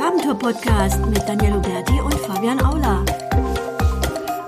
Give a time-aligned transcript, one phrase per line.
[0.00, 3.04] Farbentour-Podcast mit Daniel Huberti und Fabian Aula.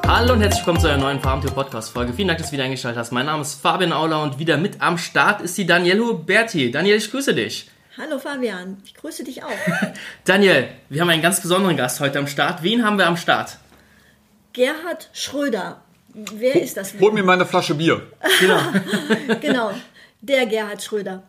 [0.06, 2.14] Hallo und herzlich willkommen zu einer neuen Farbentour-Podcast-Folge.
[2.14, 3.12] Vielen Dank, dass du wieder eingeschaltet hast.
[3.12, 6.70] Mein Name ist Fabian Aula und wieder mit am Start ist die Daniel Huberti.
[6.70, 7.68] Daniel, ich grüße dich.
[7.98, 9.50] Hallo Fabian, ich grüße dich auch.
[10.24, 12.62] Daniel, wir haben einen ganz besonderen Gast heute am Start.
[12.62, 13.58] Wen haben wir am Start?
[14.54, 15.82] Gerhard Schröder.
[16.14, 16.94] Wer ist das?
[16.98, 18.00] Hol mir meine Flasche Bier.
[18.40, 18.58] Genau.
[19.42, 19.72] Genau,
[20.22, 21.24] der Gerhard Schröder.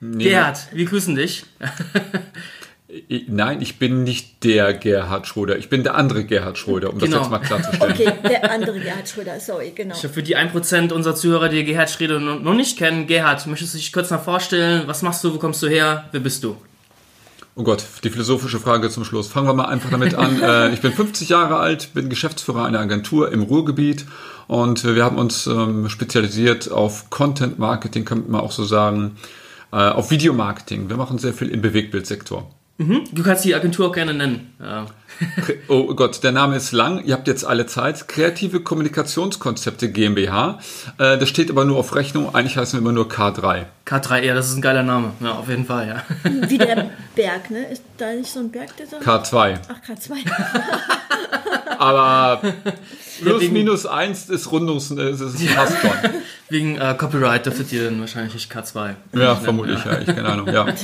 [0.00, 1.44] Gerhard, wir grüßen dich.
[3.08, 5.56] Ich- Nein, ich bin nicht der Gerhard Schröder.
[5.56, 7.16] Ich bin der andere Gerhard Schröder, um Genau.
[7.18, 7.92] das jetzt mal klarzustellen.
[7.92, 9.94] Okay, der andere Gerhard Schröder, sorry, genau.
[9.94, 13.92] Für die 1% unserer Zuhörer, die Gerhard Schrede noch nicht kennen, Gerhard, möchtest du dich
[13.94, 14.82] kurz noch vorstellen?
[14.86, 15.32] Was machst du?
[15.32, 16.04] Wo kommst du her?
[16.12, 16.56] Wer bist du?
[17.54, 19.28] Oh Gott, die philosophische Frage zum Schluss.
[19.28, 20.38] Fangen wir mal einfach damit an.
[20.42, 24.04] Äh, ich bin 50 Jahre alt, bin Geschäftsführer einer Agentur im Ruhrgebiet
[24.48, 29.16] und wir haben uns ähm, spezialisiert auf Content Marketing, kann man auch so sagen,
[29.72, 30.88] äh, auf Videomarketing.
[30.90, 32.50] Wir machen sehr viel im Bewegtbildsektor.
[33.12, 34.52] Du kannst die Agentur auch gerne nennen.
[34.60, 34.86] Ja.
[35.68, 37.04] Oh Gott, der Name ist lang.
[37.04, 38.08] Ihr habt jetzt alle Zeit.
[38.08, 40.58] Kreative Kommunikationskonzepte GmbH.
[40.98, 42.34] Äh, das steht aber nur auf Rechnung.
[42.34, 43.66] Eigentlich heißen wir immer nur K3.
[43.86, 45.12] K3R, das ist ein geiler Name.
[45.20, 46.02] Ja, auf jeden Fall, ja.
[46.48, 47.64] Wie der Berg, ne?
[47.70, 48.96] Ist da nicht so ein Berg, der so?
[48.96, 49.58] K2.
[49.68, 50.16] Ach, K2.
[51.78, 52.40] Aber
[53.20, 55.90] plus wegen- minus eins ist Rundungs, äh, ist, ist passt schon.
[56.48, 58.94] Wegen äh, Copyright dürftet ihr dann wahrscheinlich nicht K2.
[59.14, 59.98] Ja, vermutlich, ja.
[60.00, 60.66] Ich keine Ahnung, ja.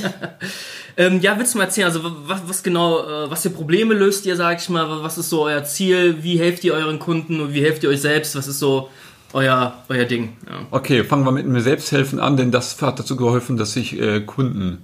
[0.97, 4.25] Ähm, ja, willst du mal erzählen, also was, was genau, äh, was für Probleme löst
[4.25, 7.53] ihr, sag ich mal, was ist so euer Ziel, wie helft ihr euren Kunden und
[7.53, 8.89] wie helft ihr euch selbst, was ist so
[9.31, 10.33] euer, euer Ding?
[10.45, 10.59] Ja.
[10.71, 13.97] Okay, fangen wir mit mir selbst helfen an, denn das hat dazu geholfen, dass ich
[13.97, 14.79] äh, Kunden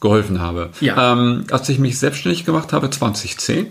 [0.00, 0.70] geholfen habe.
[0.80, 1.12] Ja.
[1.12, 3.68] Ähm, als ich mich selbstständig gemacht habe, 2010,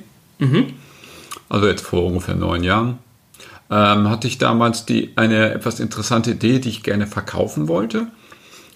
[1.52, 3.00] also jetzt vor ungefähr neun Jahren,
[3.70, 8.08] ähm, hatte ich damals die, eine etwas interessante Idee, die ich gerne verkaufen wollte.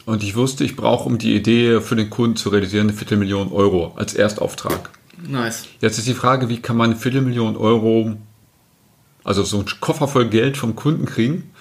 [0.05, 3.51] Und ich wusste, ich brauche, um die Idee für den Kunden zu realisieren, eine Viertelmillion
[3.51, 4.89] Euro als Erstauftrag.
[5.25, 5.67] Nice.
[5.79, 8.17] Jetzt ist die Frage, wie kann man eine Viertelmillion Euro,
[9.23, 11.52] also so einen Koffer voll Geld vom Kunden kriegen?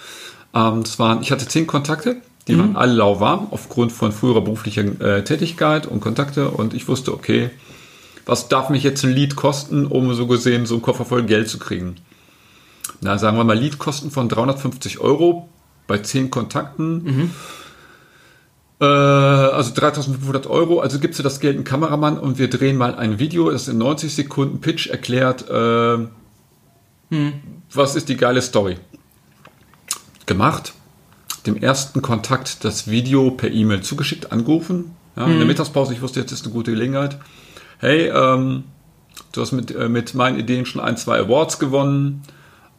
[0.53, 2.17] Ähm, das waren, ich hatte zehn Kontakte,
[2.49, 7.15] die waren alle lauwarm aufgrund von früherer beruflicher äh, Tätigkeit und Kontakte und ich wusste,
[7.15, 7.51] okay,
[8.27, 11.49] was darf mich jetzt ein Lied kosten, um so gesehen so einen Koffer voll Geld
[11.49, 11.97] zu kriegen?
[13.01, 15.49] Na, sagen wir mal Liedkosten von 350 Euro
[15.87, 17.31] bei zehn Kontakten.
[18.81, 20.81] Äh, also 3500 Euro.
[20.81, 23.79] Also gibst du das Geld einem Kameramann und wir drehen mal ein Video, das in
[23.79, 25.99] 90 Sekunden Pitch erklärt, äh,
[27.73, 28.77] was ist die geile Story.
[30.27, 30.73] Gemacht.
[31.47, 34.97] Dem ersten Kontakt das Video per E-Mail zugeschickt, angerufen.
[35.15, 37.19] Ja, In der Mittagspause, ich wusste, jetzt ist eine gute Gelegenheit.
[37.79, 38.65] Hey, ähm,
[39.33, 42.23] du hast mit, äh, mit meinen Ideen schon ein, zwei Awards gewonnen.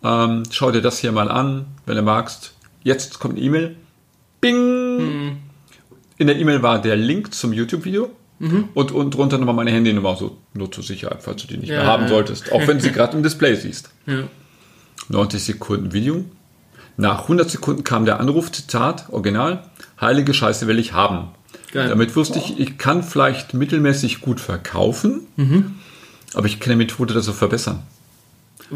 [0.03, 2.53] Ähm, schau dir das hier mal an, wenn du magst.
[2.83, 3.75] Jetzt kommt eine E-Mail.
[4.41, 5.37] Bing!
[6.17, 8.09] In der E-Mail war der Link zum YouTube-Video
[8.73, 11.77] und, und drunter nochmal meine Handynummer, so nur zur Sicherheit, falls du die nicht Ja,
[11.79, 12.09] mehr haben ja.
[12.09, 12.51] solltest.
[12.51, 13.89] Auch wenn du sie gerade im Display siehst.
[14.05, 14.23] Ja.
[15.09, 16.25] 90 Sekunden Video.
[16.97, 19.63] Nach 100 Sekunden kam der Anruf, Zitat, Original,
[19.99, 21.29] heilige Scheiße will ich haben.
[21.75, 21.89] Geil.
[21.89, 25.27] Damit wusste ich, ich kann vielleicht mittelmäßig gut verkaufen,
[26.33, 27.83] aber ich kenne eine Methode, das zu verbessern.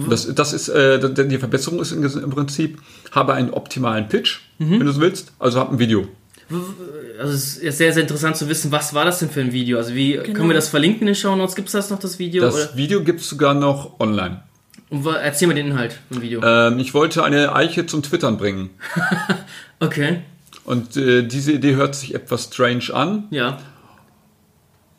[0.10, 2.78] Das, das ist, äh, denn die Verbesserung ist im im Prinzip,
[3.12, 6.10] habe einen optimalen Pitch, wenn du es willst, also habe ein Video.
[7.22, 9.78] Also es ist sehr, sehr interessant zu wissen, was war das denn für ein Video?
[9.78, 11.56] Also wie können wir das verlinken in den Show Notes?
[11.56, 12.42] Gibt es das noch, das Video?
[12.42, 12.76] Das oder?
[12.76, 14.44] Video gibt es sogar noch online.
[14.90, 16.42] Und erzähl mal den Inhalt vom Video.
[16.44, 18.72] Ähm, ich wollte eine Eiche zum Twittern bringen.
[19.82, 20.24] Okay,
[20.70, 23.24] Und äh, diese Idee hört sich etwas strange an.
[23.32, 23.58] ja.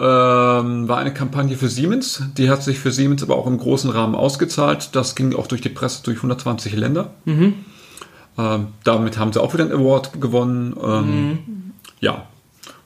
[0.01, 2.23] Ähm, war eine Kampagne für Siemens.
[2.39, 4.97] Die hat sich für Siemens aber auch im großen Rahmen ausgezahlt.
[4.97, 7.11] Das ging auch durch die Presse durch 120 Länder.
[8.39, 10.75] Ähm, damit haben sie auch wieder einen Award gewonnen.
[10.83, 12.27] Ähm, Ja,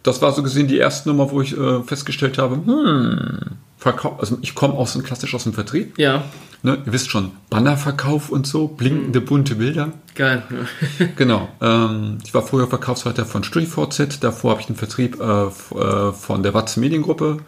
[0.03, 3.39] das war so gesehen die erste Nummer, wo ich äh, festgestellt habe, hm,
[3.79, 5.97] Verkauf, also ich komme aus dem klassisch aus dem Vertrieb.
[5.99, 6.25] Ja,
[6.65, 6.79] Ne?
[6.87, 9.93] Ihr wisst schon, Bannerverkauf und so, blinkende bunte Bilder.
[10.15, 10.43] geil.
[11.17, 11.51] Genau.
[11.61, 14.21] Ähm, ich war früher Verkaufsleiter von StudiVZ.
[14.21, 17.39] Davor habe ich den Vertrieb äh, äh, von der Watz Mediengruppe,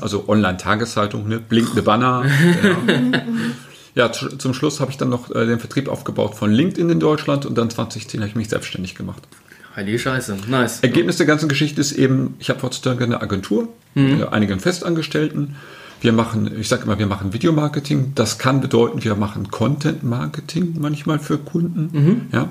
[0.00, 1.38] also Online-Tageszeitung, ne?
[1.38, 2.24] blinkende Banner.
[2.62, 3.22] genau.
[3.94, 6.98] Ja, zu, zum Schluss habe ich dann noch äh, den Vertrieb aufgebaut von LinkedIn in
[6.98, 9.22] Deutschland und dann 2010 habe ich mich selbstständig gemacht.
[9.76, 10.80] Heilige Scheiße, nice.
[10.80, 15.54] Ergebnis der ganzen Geschichte ist eben, ich habe heutzutage eine Agentur, äh, einigen Festangestellten.
[16.04, 18.12] Wir machen, ich sage immer, wir machen Videomarketing.
[18.14, 22.28] Das kann bedeuten, wir machen Content-Marketing manchmal für Kunden.
[22.30, 22.50] Ja.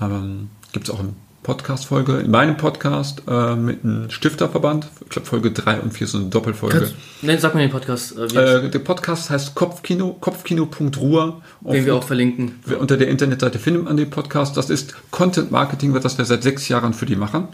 [0.00, 4.86] Ähm, Gibt es auch eine Podcast-Folge in meinem Podcast äh, mit einem Stifterverband.
[5.02, 6.78] Ich glaube, Folge 3 und 4 ist so eine Doppelfolge.
[6.78, 11.42] Kannst, ne, sag mal den Podcast, äh, Äh, der Podcast heißt Kopfkino, kopfkino.ruhr.
[11.60, 12.60] den wir auch verlinken.
[12.78, 14.56] Unter der Internetseite findet man den Podcast.
[14.56, 17.48] Das ist Content Marketing, das wir seit sechs Jahren für die machen.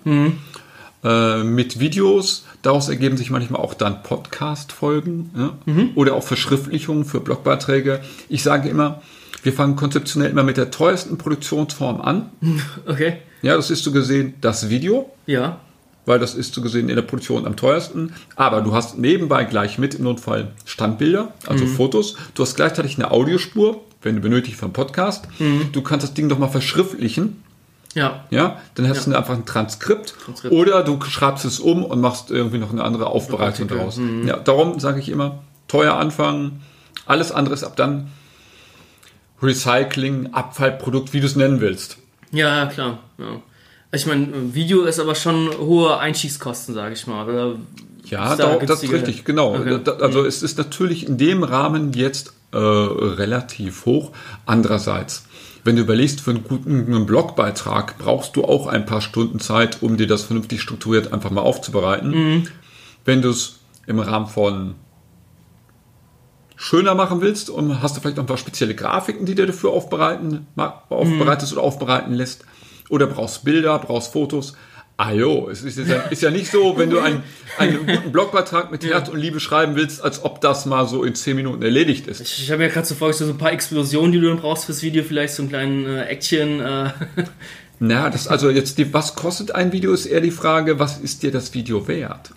[1.04, 2.44] Äh, mit Videos.
[2.62, 5.52] Daraus ergeben sich manchmal auch dann Podcast-Folgen ja?
[5.94, 8.00] oder auch Verschriftlichungen für Blogbeiträge.
[8.28, 9.02] Ich sage immer,
[9.42, 12.30] wir fangen konzeptionell immer mit der teuersten Produktionsform an.
[12.86, 13.18] Okay.
[13.42, 15.60] Ja, das ist so gesehen das Video, Ja.
[16.04, 18.12] weil das ist so gesehen in der Produktion am teuersten.
[18.36, 22.16] Aber du hast nebenbei gleich mit im Notfall Standbilder, also Fotos.
[22.34, 25.26] Du hast gleichzeitig eine Audiospur, wenn du benötigst für einen Podcast.
[25.72, 27.42] Du kannst das Ding doch mal verschriftlichen.
[27.94, 28.24] Ja.
[28.30, 30.54] Ja, dann hast du einfach ein Transkript, Transkript.
[30.54, 34.00] oder du schreibst es um und machst irgendwie noch eine andere Aufbereitung Artikel, daraus.
[34.24, 36.62] Ja, darum sage ich immer, teuer anfangen,
[37.06, 38.08] alles andere ist ab dann
[39.42, 41.98] Recycling, Abfallprodukt, wie du es nennen willst.
[42.30, 42.98] Ja, klar.
[43.18, 43.40] Ja.
[43.92, 47.28] Ich meine, Video ist aber schon hohe Einstiegskosten, sage ich mal.
[47.28, 47.56] Oder
[48.04, 49.56] Ja, da da, das ist richtig, genau.
[49.56, 49.80] Okay.
[50.00, 54.12] Also es ist natürlich in dem Rahmen jetzt äh, relativ hoch.
[54.46, 55.26] Andererseits,
[55.64, 59.96] wenn du überlegst, für einen guten Blogbeitrag brauchst du auch ein paar Stunden Zeit, um
[59.96, 62.10] dir das vernünftig strukturiert einfach mal aufzubereiten.
[62.10, 62.48] Mhm.
[63.04, 64.74] Wenn du es im Rahmen von
[66.56, 69.70] schöner machen willst und hast du vielleicht noch ein paar spezielle Grafiken, die dir dafür
[69.70, 70.46] aufbereiten,
[70.90, 72.44] aufbereitest oder aufbereiten lässt
[72.90, 74.54] oder brauchst Bilder, brauchst Fotos.
[75.02, 77.22] Ah jo, es ist, ja, ist ja nicht so, wenn du einen,
[77.56, 81.14] einen guten Blogbeitrag mit Herz und Liebe schreiben willst, als ob das mal so in
[81.14, 82.20] 10 Minuten erledigt ist.
[82.20, 84.66] Ich, ich habe mir gerade so vorgestellt, so ein paar Explosionen, die du dann brauchst
[84.66, 86.60] fürs Video, vielleicht so einen kleinen äh, Action.
[86.60, 86.90] Äh,
[87.78, 91.22] Na, das also jetzt die, was kostet ein Video, ist eher die Frage, was ist
[91.22, 92.32] dir das Video wert?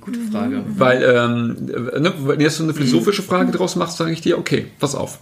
[0.00, 0.64] gute Frage.
[0.66, 4.38] Weil, ähm, ne, wenn du jetzt so eine philosophische Frage draus machst, sage ich dir,
[4.38, 5.18] okay, pass auf.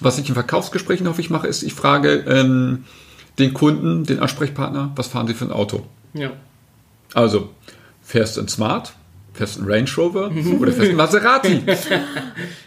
[0.00, 2.84] Was ich in Verkaufsgesprächen häufig mache, ist, ich frage ähm,
[3.38, 5.84] den Kunden, den Ansprechpartner, was fahren sie für ein Auto?
[6.14, 6.32] Ja.
[7.14, 7.50] Also,
[8.02, 8.94] fährst du ein Smart,
[9.34, 10.30] fährst du ein Range Rover
[10.60, 11.62] oder fährst du ein Maserati?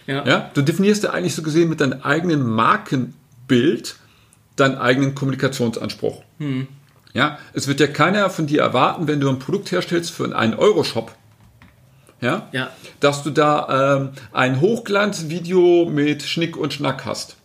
[0.07, 0.25] Ja.
[0.25, 0.51] ja?
[0.54, 3.95] Du definierst ja eigentlich so gesehen mit deinem eigenen Markenbild
[4.56, 6.21] deinen eigenen Kommunikationsanspruch.
[7.13, 10.54] Ja, es wird ja keiner von dir erwarten, wenn du ein Produkt herstellst für einen
[10.54, 11.13] 1-Euro-Shop,
[12.22, 12.69] ja, Ja.
[13.00, 17.38] dass du da ähm, ein Hochglanzvideo mit Schnick und Schnack hast.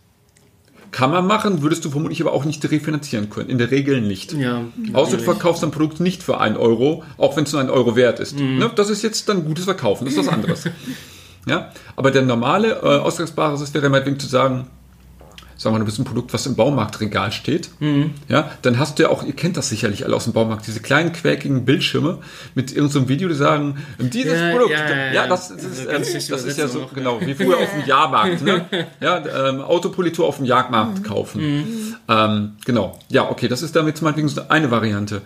[0.94, 3.50] Kann man machen, würdest du vermutlich aber auch nicht refinanzieren können.
[3.50, 4.32] In der Regel nicht.
[4.32, 4.62] Ja.
[4.92, 7.96] Außer du verkaufst ein Produkt nicht für einen Euro, auch wenn es nur einen Euro
[7.96, 8.38] wert ist.
[8.38, 8.58] Mhm.
[8.58, 8.70] Ne?
[8.76, 10.68] Das ist jetzt dann gutes Verkaufen, das ist was anderes.
[11.48, 11.72] ja?
[11.96, 14.68] Aber der normale äh, Ausgangsbasis wäre meinetwegen zu sagen,
[15.56, 18.10] sagen wir mal, du bist ein Produkt, was im Baumarktregal steht, Mhm.
[18.28, 20.80] ja, dann hast du ja auch, ihr kennt das sicherlich alle aus dem Baumarkt, diese
[20.80, 22.18] kleinen quäkigen Bildschirme
[22.54, 25.26] mit irgendeinem Video, die sagen, dieses Ja, Produkt, ja, ja, ja.
[25.26, 27.84] das, das, ist, Also äh, das ist ja so, noch, genau, wie früher auf dem
[27.86, 28.66] Jahrmarkt, ne?
[29.00, 31.96] ja, ähm, Autopolitur auf dem Jahrmarkt kaufen.
[32.08, 35.22] Ähm, genau, ja, okay, das ist damit meinetwegen so eine Variante,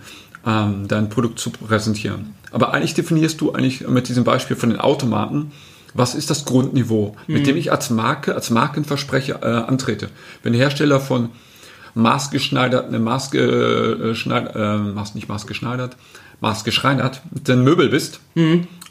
[0.47, 2.35] ähm, dein Produkt zu präsentieren.
[2.51, 5.53] Aber eigentlich definierst du eigentlich mit diesem Beispiel von den Automaten,
[5.95, 10.09] was ist das Grundniveau, mit dem ich als Marke, als Markenversprecher äh, antrete.
[10.43, 11.31] Wenn der Hersteller von
[11.95, 15.97] maßgeschneidert, eine Maßge, äh, äh, Maß, nicht maßgeschneidert,
[16.41, 18.21] maßgeschreinert, ein Möbel bist,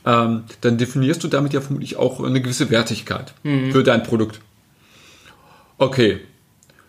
[0.05, 3.33] ähm, dann definierst du damit ja vermutlich auch eine gewisse Wertigkeit
[3.71, 4.39] für dein Produkt.
[5.77, 6.19] Okay,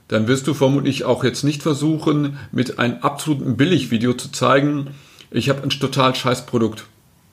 [0.09, 4.89] dann wirst du vermutlich auch jetzt nicht versuchen, mit einem absoluten Billigvideo zu zeigen,
[5.31, 6.85] ich habe ein total scheiß Produkt.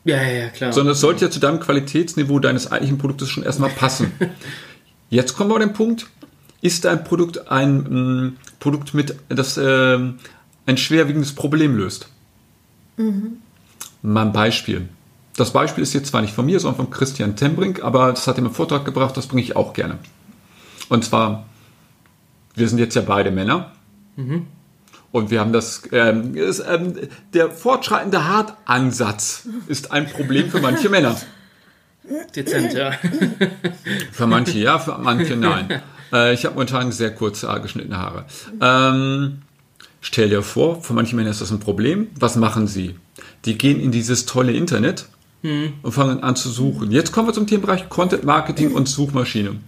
[0.06, 0.72] Ja, ja, ja, klar.
[0.72, 4.12] Sondern es sollte ja zu deinem Qualitätsniveau deines eigentlichen Produktes schon erstmal passen.
[5.10, 6.08] Jetzt kommen wir an den Punkt,
[6.62, 10.20] ist dein Produkt ein mm, Produkt mit, das ähm,
[10.66, 12.10] ein schwerwiegendes Problem löst?
[14.02, 14.88] Mal ein Beispiel.
[15.36, 18.38] Das Beispiel ist jetzt zwar nicht von mir, sondern von Christian Tembrink, aber das hat
[18.38, 19.98] er im Vortrag gebracht, das bringe ich auch gerne.
[20.88, 21.46] Und zwar,
[22.54, 23.72] wir sind jetzt ja beide Männer.
[25.16, 26.94] Und wir haben das, ähm, ist, ähm,
[27.34, 31.16] der fortschreitende Hartansatz ist ein Problem für manche Männer.
[32.36, 32.92] Dezent, ja.
[34.12, 35.82] Für manche ja, für manche nein.
[36.12, 38.26] Äh, ich habe momentan sehr kurze, geschnittene Haare.
[38.60, 39.44] Ähm,
[40.02, 42.10] stell dir vor, für manche Männer ist das ein Problem.
[42.20, 42.96] Was machen sie?
[43.46, 45.06] Die gehen in dieses tolle Internet
[45.44, 46.92] und fangen an zu suchen.
[46.92, 49.62] Jetzt kommen wir zum Themenbereich Content Marketing und Suchmaschine.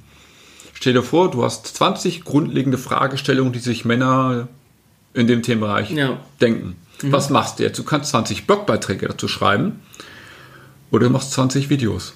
[0.74, 4.50] Stell dir vor, du hast 20 grundlegende Fragestellungen, die sich Männer
[5.14, 6.20] in dem Themenbereich Ja.
[6.42, 6.76] denken.
[7.04, 7.78] Was machst du jetzt?
[7.78, 9.82] Du kannst 20 Blogbeiträge dazu schreiben
[10.92, 12.14] oder du machst 20 Videos.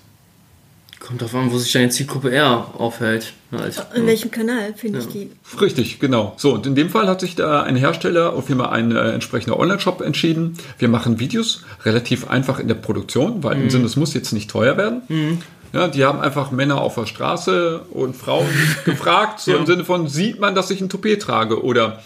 [0.99, 3.33] Kommt drauf an, wo sich deine Zielgruppe eher aufhält.
[3.51, 3.83] Halt.
[3.95, 5.31] In welchem Kanal finde ich die?
[5.59, 6.33] Richtig, genau.
[6.37, 9.11] So, und in dem Fall hat sich da ein Hersteller auf jeden Fall ein äh,
[9.11, 10.57] entsprechender Online-Shop entschieden.
[10.77, 14.49] Wir machen Videos relativ einfach in der Produktion, weil im Sinne, es muss jetzt nicht
[14.49, 15.41] teuer werden.
[15.73, 18.47] Ja, die haben einfach Männer auf der Straße und Frauen
[18.85, 21.63] gefragt, so im Sinne von, sieht man, dass ich ein Toupet trage?
[21.63, 22.01] Oder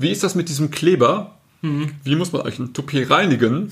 [0.00, 1.36] wie ist das mit diesem Kleber?
[1.62, 3.70] Wie muss man eigentlich ein Toupet reinigen?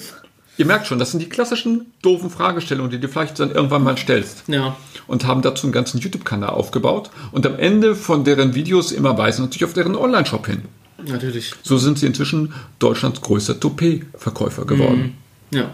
[0.59, 3.97] Ihr merkt schon, das sind die klassischen doofen Fragestellungen, die du vielleicht dann irgendwann mal
[3.97, 4.77] stellst Ja.
[5.07, 9.45] und haben dazu einen ganzen YouTube-Kanal aufgebaut und am Ende von deren Videos immer weisen
[9.45, 10.63] natürlich auf deren Online-Shop hin.
[11.07, 11.53] Natürlich.
[11.63, 15.15] So sind sie inzwischen Deutschlands größter Toupet-Verkäufer geworden.
[15.53, 15.71] Ja.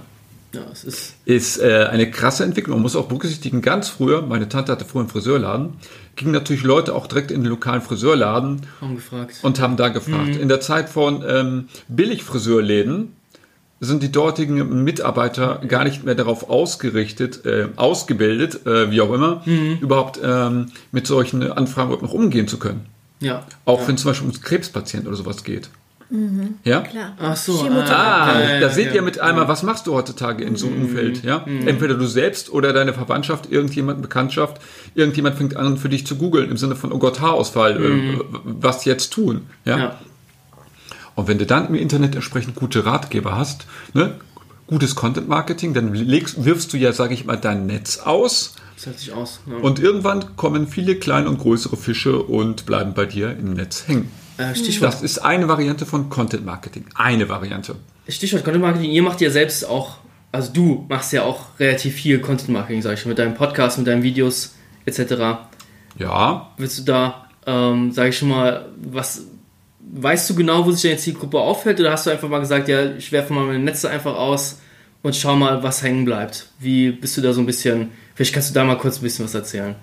[0.53, 1.15] Ja, es ist.
[1.25, 2.77] ist äh, eine krasse Entwicklung.
[2.77, 5.73] Man muss auch berücksichtigen, ganz früher, meine Tante hatte früher einen Friseurladen,
[6.17, 8.99] gingen natürlich Leute auch direkt in den lokalen Friseurladen Haben
[9.43, 10.37] und haben da gefragt.
[10.37, 13.13] In der Zeit von ähm, Billigfriseurläden
[13.81, 19.43] sind die dortigen Mitarbeiter gar nicht mehr darauf ausgerichtet, äh, ausgebildet, äh, wie auch immer,
[19.81, 22.87] überhaupt ähm, mit solchen Anfragen überhaupt noch umgehen zu können.
[23.21, 23.45] Ja.
[23.65, 23.89] Auch ja.
[23.89, 25.69] wenn zum Beispiel um Krebspatienten oder sowas geht.
[26.65, 26.81] Ja?
[26.81, 27.17] Klar.
[27.21, 27.61] Ach so.
[27.63, 28.95] Ah, ja, da seht ja.
[28.95, 31.45] ihr mit einmal, was machst du heutzutage in so einem Umfeld, ja?
[31.67, 34.61] Entweder du selbst oder deine Verwandtschaft, irgendjemand, Bekanntschaft,
[34.95, 38.85] irgendjemand fängt an, für dich zu googeln im Sinne von, oh Gott, Haarausfall, äh, was
[38.85, 39.79] jetzt tun, ja?
[39.79, 39.99] Ja.
[41.15, 44.17] Und wenn du dann im Internet entsprechend gute Ratgeber hast, ne?
[44.67, 48.87] gutes Content Marketing, dann legst, wirfst du ja, sage ich mal, dein Netz aus Das
[48.87, 49.41] hält sich aus.
[49.47, 49.57] Ja.
[49.57, 54.11] und irgendwann kommen viele kleine und größere Fische und bleiben bei dir im Netz hängen.
[54.39, 56.85] Äh, Stichwort, Das ist eine Variante von Content Marketing.
[56.95, 57.77] Eine Variante.
[58.09, 58.91] Stichwort Content Marketing.
[58.91, 59.99] Ihr macht ja selbst auch,
[60.33, 63.79] also du machst ja auch relativ viel Content Marketing, sag ich schon, mit deinem Podcast,
[63.79, 64.55] mit deinen Videos
[64.87, 65.15] etc.
[65.99, 69.23] Ja, Willst du da, ähm, sag ich schon mal, was,
[69.93, 72.85] weißt du genau, wo sich deine Zielgruppe auffällt oder hast du einfach mal gesagt, ja,
[72.91, 74.59] ich werfe mal meine Netze einfach aus
[75.03, 76.49] und schau mal, was hängen bleibt?
[76.59, 79.25] Wie bist du da so ein bisschen, vielleicht kannst du da mal kurz ein bisschen
[79.25, 79.77] was erzählen.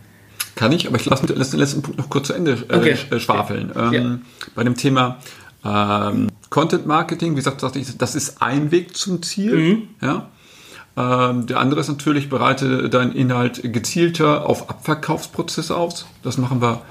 [0.55, 2.97] Kann ich, aber ich lasse lass den letzten Punkt noch kurz zu Ende äh, Okay.
[3.09, 3.71] äh, schwafeln.
[3.75, 4.19] Ähm, Ja.
[4.55, 5.17] Bei dem Thema
[5.63, 9.55] ähm, Content Marketing, wie gesagt, das ist ein Weg zum Ziel.
[9.55, 9.87] Mhm.
[10.01, 10.29] Ja?
[10.97, 16.05] Ähm, der andere ist natürlich, bereite deinen Inhalt gezielter auf Abverkaufsprozesse aus.
[16.23, 16.81] Das machen wir,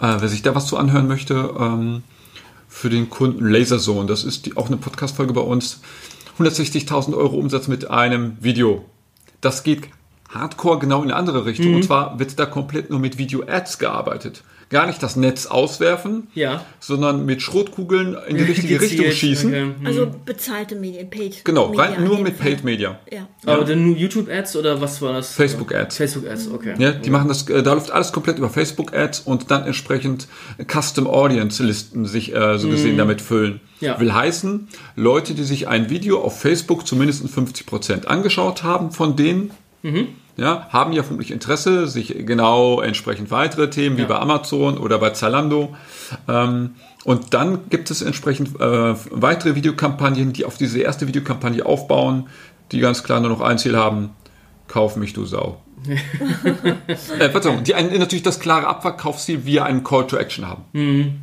[0.00, 2.02] äh, wer sich da was zu anhören möchte, ähm,
[2.68, 4.06] für den Kunden Laserzone.
[4.06, 5.80] Das ist die, auch eine Podcast-Folge bei uns.
[6.38, 8.84] 160.000 Euro Umsatz mit einem Video.
[9.40, 9.82] Das geht
[10.34, 11.68] hardcore genau in eine andere Richtung.
[11.70, 11.74] Mhm.
[11.76, 14.42] Und zwar wird da komplett nur mit Video-Ads gearbeitet.
[14.70, 16.64] Gar nicht das Netz auswerfen, Ja.
[16.80, 19.50] sondern mit Schrotkugeln in die richtige Gezielt, Richtung schießen.
[19.50, 19.60] okay.
[19.78, 19.86] Hm.
[19.86, 21.44] Also bezahlte Medien, Paid.
[21.44, 22.38] Genau, Media rein in nur mit.
[22.38, 22.98] Paid Media.
[23.12, 23.28] Ja.
[23.44, 25.34] Aber dann nur YouTube-Ads oder was war das?
[25.34, 25.94] Facebook-Ads.
[25.98, 26.74] Facebook-Ads, okay.
[26.78, 30.26] Ja, die machen das, äh, da läuft alles komplett über Facebook-Ads und dann entsprechend
[30.66, 33.60] Custom Audience-Listen sich äh, so gesehen damit füllen.
[33.80, 34.00] Ja.
[34.00, 39.50] Will heißen, Leute, die sich ein Video auf Facebook zumindest 50% angeschaut haben, von denen
[40.36, 44.08] ja, haben ja vermutlich Interesse, sich genau entsprechend weitere Themen wie Ja.
[44.08, 45.74] bei Amazon oder bei Zalando.
[46.28, 46.74] Ähm,
[47.04, 52.28] und dann gibt es entsprechend äh, weitere Videokampagnen, die auf diese erste Videokampagne aufbauen,
[52.70, 54.10] die ganz klar nur noch ein Ziel haben,
[54.68, 55.60] kauf mich, du Sau.
[57.18, 61.22] äh, Verzeihung, die einen, natürlich das klare Abverkaufsziel via einen Call to Action haben.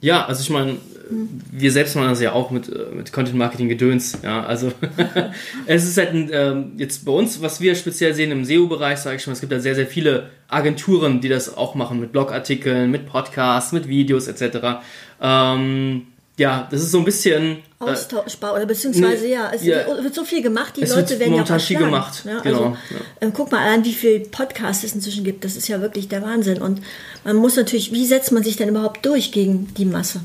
[0.00, 0.76] Ja, also ich meine,
[1.10, 4.18] wir selbst machen das ja auch mit, äh, mit Content Marketing Gedöns.
[4.22, 4.72] Ja, also
[5.66, 9.16] es ist halt ein, ähm, jetzt bei uns, was wir speziell sehen im SEO-Bereich, sage
[9.16, 12.90] ich schon, es gibt da sehr, sehr viele Agenturen, die das auch machen mit Blogartikeln,
[12.90, 14.80] mit Podcasts, mit Videos etc.
[15.20, 16.06] Ähm,
[16.36, 17.58] ja, das ist so ein bisschen.
[17.80, 19.86] Äh, Austauschbar oder beziehungsweise Nee, ja, es ja.
[20.02, 22.64] wird so viel gemacht, die Es Leute wird werden ja auch viel gemacht, Ja, genau,
[22.64, 22.76] also,
[23.20, 25.44] ähm, guck mal an, wie viel Podcasts es inzwischen gibt.
[25.44, 26.60] Das ist ja wirklich der Wahnsinn.
[26.60, 26.82] Und
[27.22, 30.20] man muss natürlich, wie setzt man sich denn überhaupt durch gegen die Masse?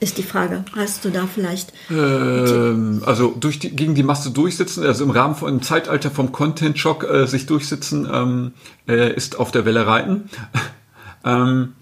[0.00, 0.64] Ist die Frage.
[0.76, 5.34] Hast du da vielleicht Ähm, also durch die, gegen die Masse durchsetzen, also im Rahmen
[5.34, 8.52] von im Zeitalter vom Content-Shock äh, sich durchsetzen, ähm,
[8.86, 10.30] äh, ist auf der Welle reiten.
[11.24, 11.72] ähm,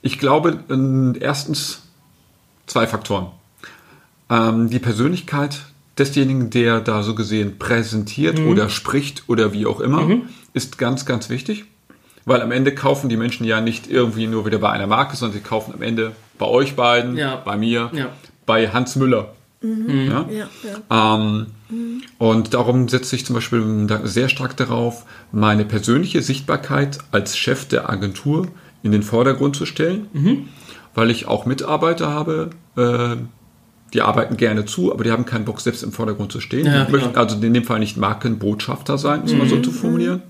[0.00, 1.82] ich glaube, äh, erstens
[2.66, 3.26] zwei Faktoren.
[4.30, 5.60] Ähm, die Persönlichkeit
[5.98, 10.08] desjenigen, der da so gesehen präsentiert oder spricht oder wie auch immer,
[10.52, 11.64] ist ganz, ganz wichtig.
[12.28, 15.38] Weil am Ende kaufen die Menschen ja nicht irgendwie nur wieder bei einer Marke, sondern
[15.38, 17.36] sie kaufen am Ende bei euch beiden, Ja.
[17.36, 18.06] bei mir, Ja.
[18.46, 19.32] bei Hans Müller.
[19.62, 20.26] Ja?
[20.30, 20.46] ja,
[20.90, 21.16] ja.
[21.18, 21.46] Ähm,
[22.18, 27.90] Und darum setze ich zum Beispiel sehr stark darauf, meine persönliche Sichtbarkeit als Chef der
[27.90, 28.48] Agentur
[28.82, 30.08] in den Vordergrund zu stellen,
[30.94, 33.16] weil ich auch Mitarbeiter habe, äh,
[33.94, 36.66] die arbeiten gerne zu, aber die haben keinen Bock, selbst im Vordergrund zu stehen.
[36.66, 39.72] Ja, die möchten also in dem Fall nicht Markenbotschafter sein, um es mal so zu
[39.72, 40.22] formulieren.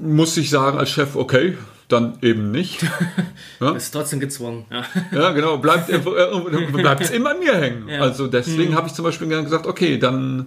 [0.00, 1.56] Muss ich sagen als Chef, okay,
[1.88, 2.84] dann eben nicht.
[3.76, 4.64] ist trotzdem gezwungen.
[4.70, 4.84] Ja.
[5.12, 7.88] Ja, genau, bleibt, äh, bleibt es immer an mir hängen.
[7.88, 8.00] Ja.
[8.00, 10.46] Also deswegen habe ich zum Beispiel gesagt, okay, dann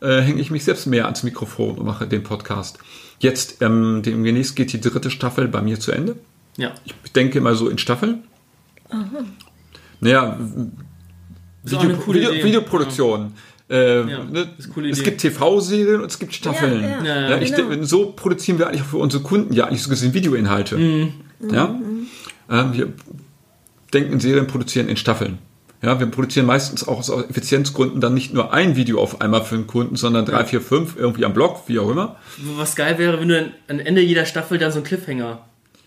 [0.00, 2.78] äh, hänge ich mich selbst mehr ans Mikrofon und mache den Podcast.
[3.20, 6.16] Jetzt, ähm, demnächst geht die dritte Staffel bei mir zu Ende.
[6.56, 6.72] ja.
[7.04, 8.24] Ich denke immer so in Staffeln.
[10.00, 10.38] Naja,
[11.70, 12.44] eine coole Video, Idee.
[12.44, 13.34] Videoproduktion.
[13.72, 14.50] Äh, Ja, ne?
[14.90, 16.82] es gibt TV-Serien und es gibt Staffeln.
[16.82, 17.30] Ja, ja.
[17.30, 17.82] Ja, ich, genau.
[17.82, 20.76] so produzieren wir eigentlich auch für unsere Kunden ja eigentlich so gesehen Videoinhalte.
[20.76, 21.12] Mhm.
[21.50, 21.74] Ja?
[22.50, 22.92] Ähm, wir
[23.94, 25.38] denken Serien produzieren in Staffeln.
[25.80, 29.56] Ja, wir produzieren meistens auch aus Effizienzgründen dann nicht nur ein Video auf einmal für
[29.56, 32.16] einen Kunden, sondern drei, vier, fünf irgendwie am Blog, wie auch immer.
[32.56, 35.44] Was geil wäre, wenn du dann am Ende jeder Staffel dann so einen Cliffhanger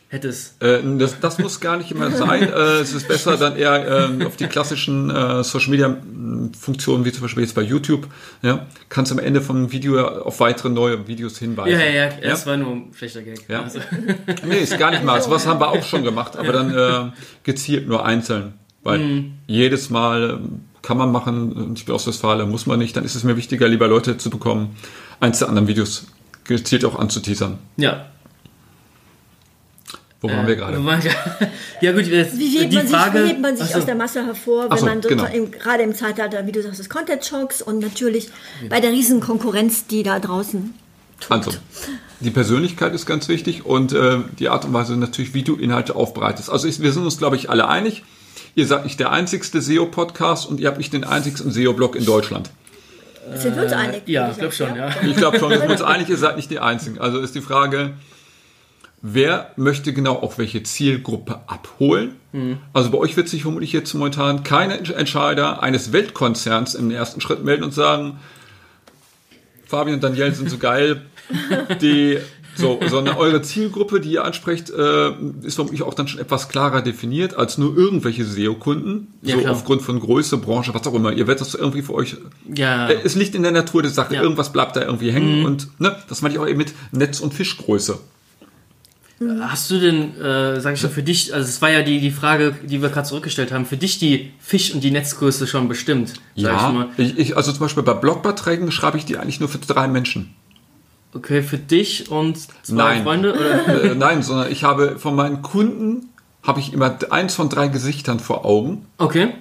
[0.10, 0.62] hättest.
[0.62, 2.44] Äh, das, das muss gar nicht immer sein.
[2.44, 7.06] Äh, es ist besser dann eher äh, auf die klassischen äh, Social Media mh, Funktionen,
[7.06, 8.08] wie zum Beispiel jetzt bei YouTube.
[8.42, 11.72] Ja, kannst am Ende vom Video auf weitere neue Videos hinweisen.
[11.80, 13.48] Ja, ja, ja, das war nur ein schlechter Gag.
[13.48, 13.64] Ja.
[13.64, 13.80] Also,
[14.48, 15.22] Nee, ist gar nicht mal.
[15.22, 17.12] Sowas haben wir auch schon gemacht, aber dann äh,
[17.44, 18.54] gezielt nur einzeln.
[18.84, 23.04] Weil jedes Mal ähm, kann man machen, ich bin aus Westfalen, muss man nicht, dann
[23.04, 24.76] ist es mir wichtiger, lieber Leute zu bekommen,
[25.20, 26.06] eins der anderen Videos
[26.44, 27.58] gezielt auch anzuteasern.
[27.78, 28.06] ja.
[30.30, 30.82] Wo waren wir gerade?
[30.82, 31.12] Wo waren wir?
[31.82, 33.18] Ja gut, jetzt, Wie hebt die man Frage.
[33.18, 33.80] sich, wie hebt man sich Achso.
[33.80, 35.26] aus der Masse hervor, wenn so, man so genau.
[35.26, 38.30] im, gerade im Zeitalter, wie du sagst, des Content-Shocks und natürlich
[38.70, 40.74] bei der riesen Konkurrenz, die da draußen
[41.30, 41.52] Also,
[42.22, 45.96] die Persönlichkeit ist ganz wichtig und äh, die Art und Weise natürlich, wie du Inhalte
[45.96, 46.50] aufbereitest.
[46.50, 48.04] Also ich, wir sind uns, glaube ich, alle einig.
[48.56, 52.50] Ihr seid nicht der einzigste SEO-Podcast und ihr habt nicht den einzigsten SEO-Blog in Deutschland.
[53.36, 54.04] sind wir uns einig.
[54.06, 54.90] Ja, würde ich glaube schon, ja.
[55.06, 57.00] Ich glaube schon, wir sind uns einig, ihr seid nicht die Einzigen.
[57.00, 57.94] Also ist die Frage,
[59.08, 62.16] wer möchte genau auch welche Zielgruppe abholen?
[62.74, 67.44] Also bei euch wird sich vermutlich jetzt momentan keine Entscheider eines Weltkonzerns im ersten Schritt
[67.46, 68.20] melden und sagen,
[69.68, 71.02] Fabian und Daniel sind so geil,
[71.82, 72.18] die
[72.58, 75.12] so, sondern eure Zielgruppe, die ihr ansprecht, äh,
[75.44, 79.52] ist vermutlich auch dann schon etwas klarer definiert als nur irgendwelche SEO-Kunden, Ja, so klar.
[79.54, 81.12] aufgrund von Größe, Branche, was auch immer.
[81.12, 82.16] Ihr werdet das irgendwie für euch
[82.54, 82.88] Ja.
[82.90, 84.16] äh, Es liegt in der Natur der Sache.
[84.16, 84.22] Ja.
[84.22, 85.46] Irgendwas bleibt da irgendwie hängen.
[85.46, 88.00] Und ne, das meine ich auch eben mit Netz- und Fischgröße.
[89.40, 92.12] Hast du denn, äh, sag ich mal, für dich, also es war ja die, die
[92.12, 96.14] Frage, die wir gerade zurückgestellt haben, für dich die Fisch- und die Netzgröße schon bestimmt?
[96.36, 96.90] Sag ich mal.
[96.98, 100.36] Ich, ich, also zum Beispiel bei Blogbeiträgen schreibe ich die eigentlich nur für drei Menschen.
[101.14, 103.04] Okay, für dich und zwei Nein.
[103.04, 103.34] Freunde?
[103.34, 103.84] Oder?
[103.92, 106.10] äh, nein, sondern ich habe von meinen Kunden
[106.44, 108.86] habe ich immer eins von drei Gesichtern vor Augen.
[108.98, 109.34] Okay.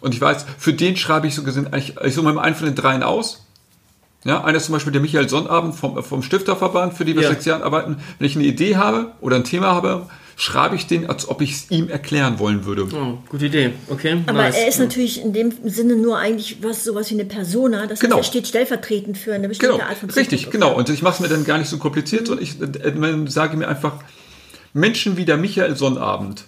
[0.00, 2.66] Und ich weiß, für den schreibe ich so gesehen eigentlich, ich suche mir einen von
[2.66, 3.45] den dreien aus.
[4.24, 7.28] Ja, einer ist zum Beispiel der Michael Sonnabend vom, vom Stifterverband, für die wir Ja.
[7.30, 7.96] sechs Jahren arbeiten.
[8.18, 10.06] Wenn ich eine Idee habe oder ein Thema habe,
[10.38, 12.86] schreibe ich den, als ob ich es ihm erklären wollen würde.
[12.92, 13.70] Oh, gute Idee.
[13.88, 14.56] Okay, Aber nice.
[14.56, 17.86] er ist natürlich in dem Sinne nur eigentlich was sowas wie eine Persona.
[17.86, 18.16] Das Genau.
[18.16, 20.58] heißt, er steht stellvertretend für eine bestimmte Genau, Art von richtig, Zielgruppe.
[20.58, 20.76] genau.
[20.76, 23.56] Und ich mache es mir dann gar nicht so kompliziert und ich äh, äh, sage
[23.56, 23.94] mir einfach,
[24.74, 26.44] Menschen wie der Michael Sonnabend,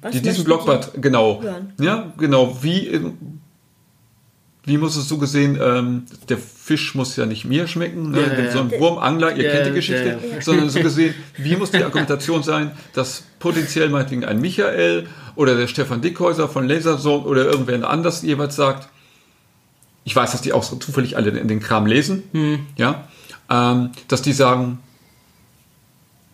[0.00, 1.74] Was die diesen Blogbad, genau, hören?
[1.80, 3.00] ja, genau, wie, äh,
[4.68, 8.20] wie muss es so gesehen, ähm, der Fisch muss ja nicht mir schmecken, ne?
[8.20, 11.70] Ja, ja, so ein Wurmangler, ihr Ja, kennt die Geschichte, sondern so gesehen, wie muss
[11.70, 17.46] die Argumentation sein, dass potenziell meinetwegen ein Michael oder der Stefan Dickhäuser von Lasersohn oder
[17.46, 18.88] irgendwer anders jeweils sagt,
[20.04, 22.66] ich weiß, dass die auch so zufällig alle in den Kram lesen, Hm.
[22.76, 23.08] ja,
[23.50, 24.78] ähm, dass die sagen,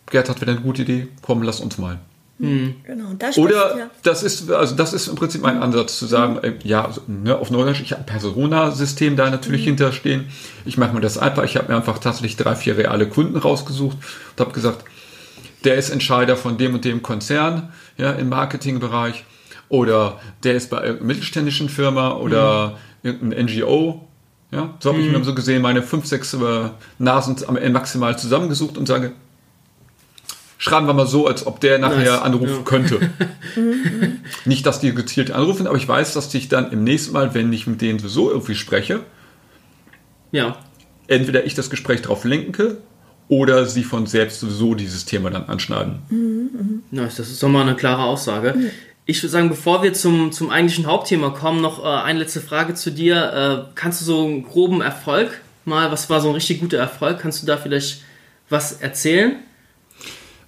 [0.09, 1.99] Gerd hat wieder eine gute Idee, komm, lass uns mal.
[2.37, 3.11] Genau.
[3.11, 6.05] Und da spricht, Oder ja, das ist, also das ist im Prinzip mein Ansatz zu
[6.05, 10.25] sagen, äh, ja, also, ne, auf Neudeutsch, ich habe ein Persona-System da natürlich hinterstehen.
[10.65, 13.97] Ich mache mir das einfach, ich habe mir einfach tatsächlich drei, vier reale Kunden rausgesucht
[13.97, 14.83] und habe gesagt,
[15.63, 19.23] der ist Entscheider von dem und dem Konzern, ja, im Marketingbereich.
[19.69, 24.07] Oder der ist bei irgendeiner mittelständischen Firma oder irgendein NGO.
[24.51, 26.69] Ja, so habe ich mir so gesehen meine fünf, sechs äh,
[26.99, 29.13] Nasen am Ende maximal zusammengesucht und sage,
[30.65, 32.61] schreiben wir mal so, als ob der nachher Nice, anrufen ja.
[32.63, 32.99] könnte.
[34.45, 37.53] Nicht, dass die gezielt anrufen, aber ich weiß, dass ich dann im nächsten Mal, wenn
[37.53, 39.01] ich mit denen sowieso irgendwie spreche,
[40.31, 40.57] ja.
[41.07, 42.77] entweder ich das Gespräch darauf lenke
[43.27, 46.81] oder sie von selbst sowieso dieses Thema dann anschneiden.
[46.89, 48.55] Nice, das ist doch mal eine klare Aussage.
[49.05, 52.73] Ich würde sagen, bevor wir zum, zum eigentlichen Hauptthema kommen, noch äh, eine letzte Frage
[52.73, 53.67] zu dir.
[53.67, 57.19] Äh, kannst du so einen groben Erfolg mal, was war so ein richtig guter Erfolg?
[57.19, 58.01] Kannst du da vielleicht
[58.49, 59.35] was erzählen?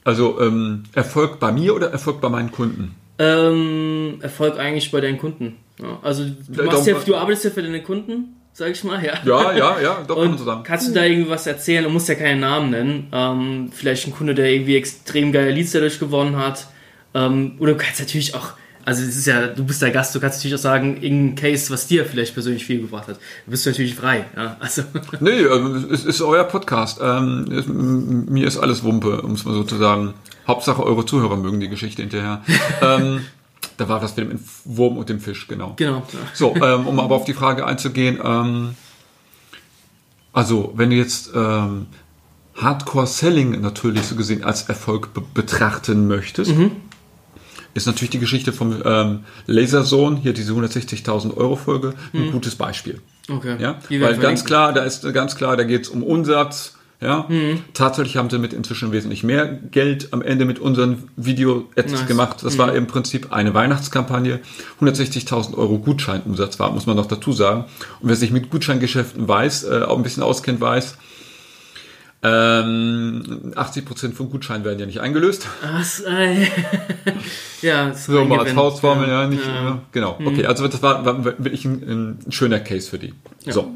[0.08, 2.96] Also ähm, Erfolg bei mir oder Erfolg bei meinen Kunden?
[3.20, 5.58] Ähm, Erfolg eigentlich bei deinen Kunden.
[5.82, 9.15] Ja, also du, machst ja, du arbeitest ja für deine Kunden, sag ich mal, ja.
[9.26, 10.63] Ja, ja, ja, doch kann man so sagen.
[10.63, 11.84] kannst du da irgendwas erzählen?
[11.84, 13.08] Du musst ja keinen Namen nennen.
[13.12, 16.67] Ähm, vielleicht ein Kunde, der irgendwie extrem geile Leads dadurch gewonnen hat.
[17.13, 18.54] Ähm, oder du kannst natürlich auch,
[18.88, 21.69] also es ist ja, du bist der Gast, du kannst natürlich auch sagen, irgendein Case,
[21.73, 23.19] was dir vielleicht persönlich viel gebracht hat.
[23.43, 24.23] Du bist natürlich frei.
[24.34, 24.56] Ja?
[24.62, 24.84] Also,
[25.19, 27.00] Nee, ähm, es ist euer Podcast.
[27.04, 30.13] Ähm, mir ist alles Wumpe, um es mal so zu sagen.
[30.47, 32.43] Hauptsache eure Zuhörer mögen die Geschichte hinterher.
[32.82, 33.26] ähm,
[33.76, 35.73] da war das mit dem Wurm und dem Fisch, genau.
[35.76, 36.08] genau.
[36.34, 38.76] So, ähm, um aber auf die Frage einzugehen, ähm,
[40.32, 41.88] also wenn du jetzt ähm,
[42.56, 46.52] Hardcore-Selling natürlich so gesehen als Erfolg be betrachten möchtest,
[47.77, 52.99] ist natürlich die Geschichte vom ähm, Lasersohn, hier diese 160.000 Euro Folge, ein gutes Beispiel.
[53.29, 53.55] Okay.
[53.59, 53.79] Ja?
[53.89, 56.73] Die Weil ganz klar, da ist ganz klar, da geht es um Umsatz.
[56.99, 57.25] Ja?
[57.29, 57.61] Mhm.
[57.73, 62.01] Tatsächlich haben sie mit inzwischen wesentlich mehr Geld am Ende mit unseren Video-Ads Nice.
[62.01, 62.07] Mhm.
[62.07, 62.37] gemacht.
[62.41, 64.39] Das war im Prinzip eine Weihnachtskampagne.
[64.81, 67.65] 160.000 Euro Gutscheinumsatz war, muss man noch dazu sagen.
[67.99, 70.97] Und wer sich mit Gutscheingeschäften weiß, äh, auch ein bisschen auskennt, weiß,
[72.23, 75.47] Ähm, 80% von Gutscheinen werden ja nicht eingelöst.
[75.62, 76.47] Was, äh,
[77.62, 78.56] ja, das So mal als Gewinn.
[78.56, 79.45] Faustformel, ja, nicht.
[79.45, 79.82] Ja.
[79.91, 80.17] Genau.
[80.25, 83.13] Okay, also das war, war wirklich ein, ein schöner Case für die.
[83.47, 83.71] So.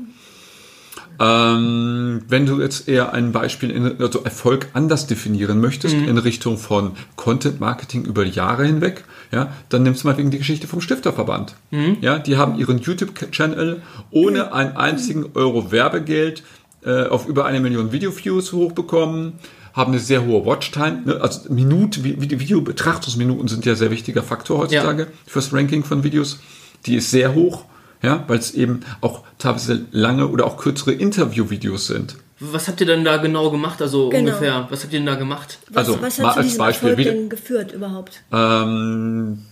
[1.19, 6.57] Ähm, wenn du jetzt eher ein Beispiel, in, also Erfolg anders definieren möchtest, in Richtung
[6.57, 10.81] von Content Marketing über Jahre hinweg, ja, dann nimmst du mal wegen die Geschichte vom
[10.81, 11.53] Stifterverband.
[12.01, 16.41] Ja, die haben ihren YouTube-Channel ohne einen einzigen Euro Werbegeld
[16.85, 19.33] äh, auf über eine Million Video-Views hochbekommen,
[19.73, 21.21] haben eine sehr hohe Watchtime, ne?
[21.21, 26.39] also Minute, Vi- Vi- Videobetrachtungsminuten sind ja sehr wichtiger Faktor heutzutage fürs Ranking von Videos.
[26.85, 27.65] Die ist sehr hoch,
[28.01, 32.17] ja, weil es eben auch teilweise lange oder auch kürzere Interviewvideos sind.
[32.39, 33.81] Was habt ihr denn da genau gemacht?
[33.83, 34.29] Also Genau.
[34.31, 35.59] ungefähr, was habt ihr denn da gemacht?
[35.69, 38.23] Was, Also, was mal hat zu als Beispiel, Erfolg wie- denn geführt überhaupt?
[38.33, 39.43] Ähm,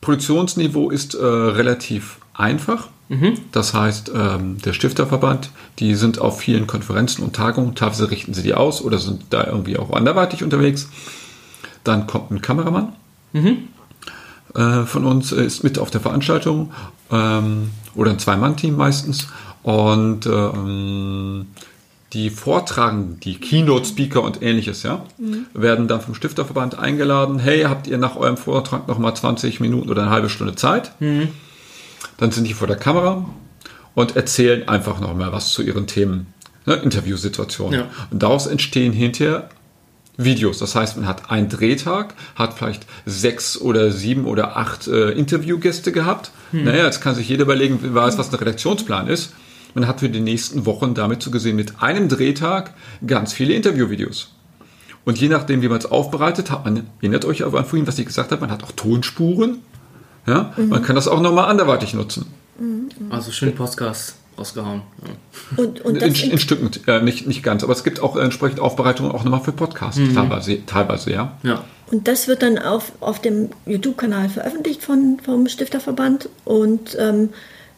[0.00, 2.88] Produktionsniveau ist äh, relativ einfach.
[3.52, 8.42] Das heißt, ähm, der Stifterverband, die sind auf vielen Konferenzen und Tagungen, teilweise richten sie
[8.42, 10.88] die aus oder sind da irgendwie auch anderweitig unterwegs.
[11.84, 12.92] Dann kommt ein Kameramann
[14.54, 16.72] äh, von uns, äh, ist mit auf der Veranstaltung
[17.10, 19.28] ähm, oder ein Zwei-Mann-Team meistens.
[19.62, 21.46] Und ähm,
[22.12, 25.04] die Vortragen, die Keynote-Speaker und ähnliches, ja,
[25.52, 27.38] werden dann vom Stifterverband eingeladen.
[27.38, 30.92] Hey, habt ihr nach eurem Vortrag noch mal 20 Minuten oder eine halbe Stunde Zeit?
[32.18, 33.24] Dann sind die vor der Kamera
[33.94, 36.26] und erzählen einfach noch mal was zu ihren Themen,
[36.66, 37.80] ne, Interviewsituationen.
[37.80, 37.86] Ja.
[38.10, 39.48] Und daraus entstehen hinterher
[40.18, 40.58] Videos.
[40.58, 45.92] Das heißt, man hat einen Drehtag, hat vielleicht sechs oder sieben oder acht äh, Interviewgäste
[45.92, 46.32] gehabt.
[46.50, 49.32] Naja, jetzt kann sich jeder überlegen, weiß, was ein Redaktionsplan ist.
[49.74, 52.74] Man hat für die nächsten Wochen damit zu gesehen mit einem Drehtag
[53.06, 54.34] ganz viele Interviewvideos.
[55.04, 57.98] Und je nachdem, wie man es aufbereitet, hat man, erinnert euch aber an vorhin, was
[57.98, 59.58] ich gesagt habe, man hat auch Tonspuren.
[60.26, 62.26] Ja, man kann das auch nochmal anderweitig nutzen.
[63.10, 64.82] Also schön Podcast rausgehauen.
[65.02, 65.62] Ja.
[65.62, 68.60] Und, und In, das in Stücken, äh, nicht, nicht ganz, aber es gibt auch entsprechend
[68.60, 71.38] Aufbereitungen auch nochmal für Podcasts, teilweise, teilweise, ja.
[71.42, 71.64] ja.
[71.90, 76.28] Und das wird dann auf, auf dem YouTube-Kanal veröffentlicht von, vom Stifterverband.
[76.44, 77.30] Und ähm,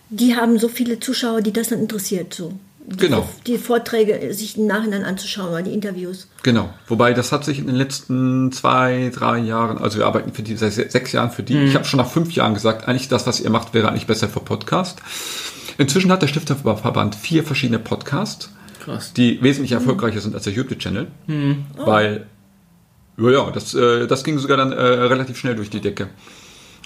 [0.08, 2.34] die haben so viele Zuschauer, die das dann interessiert.
[2.34, 2.52] So.
[2.96, 3.28] Genau.
[3.46, 6.26] Die Vorträge sich im Nachhinein anzuschauen oder die Interviews.
[6.42, 6.70] Genau.
[6.88, 10.56] Wobei das hat sich in den letzten zwei, drei Jahren, also wir arbeiten für die
[10.56, 11.56] seit se- sechs Jahren für die.
[11.56, 14.28] Ich habe schon nach fünf Jahren gesagt, eigentlich das, was ihr macht, wäre eigentlich besser
[14.28, 14.98] für Podcast.
[15.78, 18.50] Inzwischen hat der Stifterverband vier verschiedene Podcasts,
[18.84, 19.12] Krass.
[19.12, 21.06] die wesentlich erfolgreicher sind als der YouTube-Channel,
[21.76, 22.26] weil
[23.18, 26.08] ja, ja, das, äh, das ging sogar dann äh, relativ schnell durch die Decke.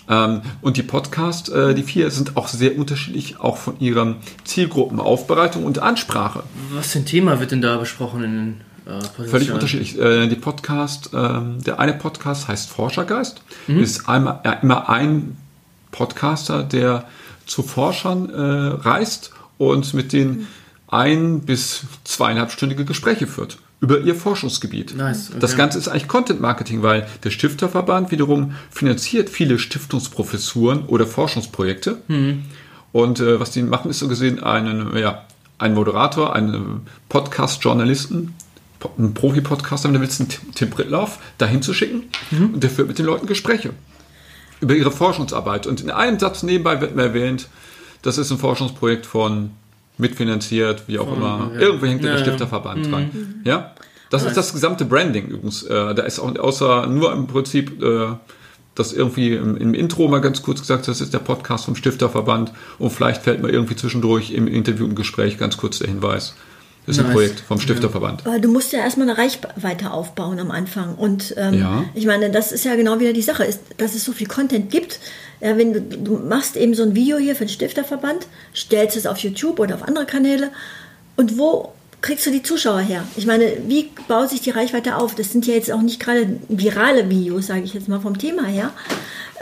[0.08, 5.64] Ähm, und die Podcasts, äh, die vier, sind auch sehr unterschiedlich, auch von ihrer Zielgruppenaufbereitung
[5.64, 6.42] und Ansprache.
[6.72, 9.26] Was für ein Thema wird denn da besprochen in den äh?
[9.26, 9.98] Völlig unterschiedlich.
[9.98, 13.42] Äh, die Podcast, ähm, der eine Podcast heißt Forschergeist.
[13.66, 15.36] Ist einmal, immer ein
[15.90, 17.06] Podcaster, der
[17.46, 20.48] zu Forschern äh, reist und mit denen
[20.88, 24.96] ein bis zweieinhalbstündige Gespräche führt über ihr Forschungsgebiet.
[24.96, 25.38] Nice, okay.
[25.40, 31.98] Das Ganze ist eigentlich Content Marketing, weil der Stifterverband wiederum finanziert viele Stiftungsprofessuren oder Forschungsprojekte.
[32.92, 35.24] Und äh, was die machen, ist so gesehen einen, ja,
[35.58, 38.32] ein Moderator, einen Podcast-Journalisten,
[38.80, 42.04] Po- einen Profi-Podcaster, du willst, einen Tim- Pritloff, dahin zu schicken.
[42.30, 43.70] Und der führt mit den Leuten Gespräche
[44.60, 45.66] über ihre Forschungsarbeit.
[45.66, 47.48] Und in einem Satz nebenbei wird mir erwähnt,
[48.00, 49.50] das ist ein Forschungsprojekt von
[49.98, 51.50] mitfinanziert, wie auch immer.
[51.54, 51.60] ja.
[51.60, 52.24] Irgendwo hängt Ja, der ja.
[52.24, 53.42] Stifterverband dran.
[53.44, 53.74] Ja?
[54.10, 55.62] Das ist das gesamte Branding übrigens.
[55.64, 58.08] Äh, da ist auch außer nur im Prinzip äh,
[58.74, 62.52] das irgendwie im, im Intro mal ganz kurz gesagt, das ist der Podcast vom Stifterverband
[62.78, 66.34] und vielleicht fällt mal irgendwie zwischendurch im Interview und Gespräch ganz kurz der Hinweis.
[66.86, 67.14] Das ist ein Nice.
[67.14, 68.26] Projekt vom Stifterverband.
[68.26, 70.96] Aber du musst ja erstmal eine Reichweite aufbauen am Anfang.
[70.96, 71.84] Und ähm, Ja.
[71.94, 74.70] ich meine, das ist ja genau wieder die Sache, ist, dass es so viel Content
[74.70, 75.00] gibt.
[75.44, 78.26] Ja, wenn du, du machst eben so ein Video hier für den Stifterverband,
[78.56, 80.50] stellst es auf YouTube oder auf andere Kanäle
[81.16, 83.04] und wo kriegst du die Zuschauer her?
[83.16, 85.14] Ich meine, wie baut sich die Reichweite auf?
[85.14, 88.44] Das sind ja jetzt auch nicht gerade virale Videos, sage ich jetzt mal vom Thema
[88.46, 88.70] her.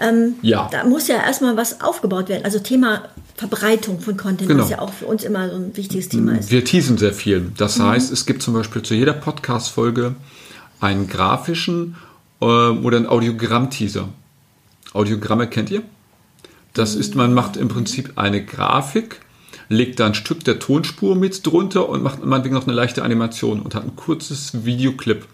[0.01, 0.69] Ähm, Ja.
[0.73, 2.45] Da muss ja erstmal was aufgebaut werden.
[2.45, 3.05] Also Thema
[3.37, 4.63] Verbreitung von Content, Genau.
[4.65, 6.51] was ja auch für uns immer so ein wichtiges Thema ist.
[6.51, 7.51] Wir teasen sehr viel.
[7.57, 10.15] Das heißt, es gibt zum Beispiel zu jeder Podcast-Folge
[10.81, 11.97] einen grafischen
[12.41, 14.09] äh, oder einen Audiogramm-Teaser.
[14.93, 15.83] Audiogramme kennt ihr?
[16.75, 19.21] Das ist, man macht im Prinzip eine Grafik,
[19.69, 23.61] legt da ein Stück der Tonspur mit drunter und macht meinetwegen noch eine leichte Animation
[23.61, 25.27] und hat ein kurzes Videoclip.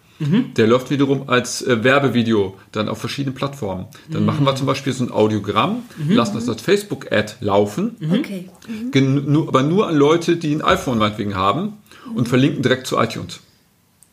[0.57, 3.87] Der läuft wiederum als äh, Werbevideo dann auf verschiedenen Plattformen.
[4.11, 8.49] Dann machen wir zum Beispiel so ein Audiogramm, lassen das als Facebook-Ad laufen Okay.
[8.91, 11.75] Gen nur, aber nur an Leute, die ein iPhone meinetwegen haben
[12.17, 13.39] und verlinken direkt zu iTunes.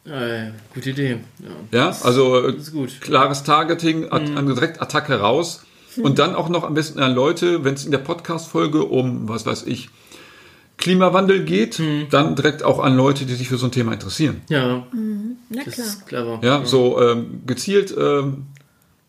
[0.06, 1.18] Äh, gute Idee.
[1.72, 1.80] Ja.
[1.80, 3.02] Ja, also ist gut.
[3.02, 5.66] klares Targeting, at an direkt Attacke raus
[6.02, 9.46] und dann auch noch am besten an Leute, wenn es in der Podcast-Folge um, was
[9.46, 9.90] weiß ich,
[10.78, 14.42] Klimawandel geht, dann direkt auch an Leute, die sich für so ein Thema interessieren.
[14.50, 14.86] Ja,
[15.50, 15.88] Na das klar.
[15.88, 16.40] ist clever.
[16.44, 17.96] Ja, so ähm, gezielt.
[17.98, 18.48] Ähm,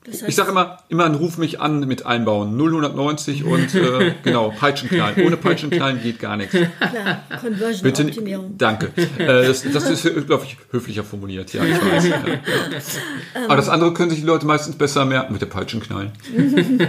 [0.07, 2.57] Das heißt, ich sage immer, immer Ruf mich an mit einbauen.
[2.57, 5.27] 090 und äh, genau, Peitschenknallen.
[5.27, 6.53] Ohne Peitschenknallen geht gar nichts.
[6.53, 8.55] klar, Conversion Bitte, Optimierung.
[8.57, 8.92] danke.
[9.19, 11.53] Äh, das, das ist, glaube ich, höflicher formuliert.
[11.53, 12.09] Ja, ich weiß.
[12.09, 13.45] Ja.
[13.45, 16.12] Aber das andere können sich die Leute meistens besser merken mit der Peitschenknallen.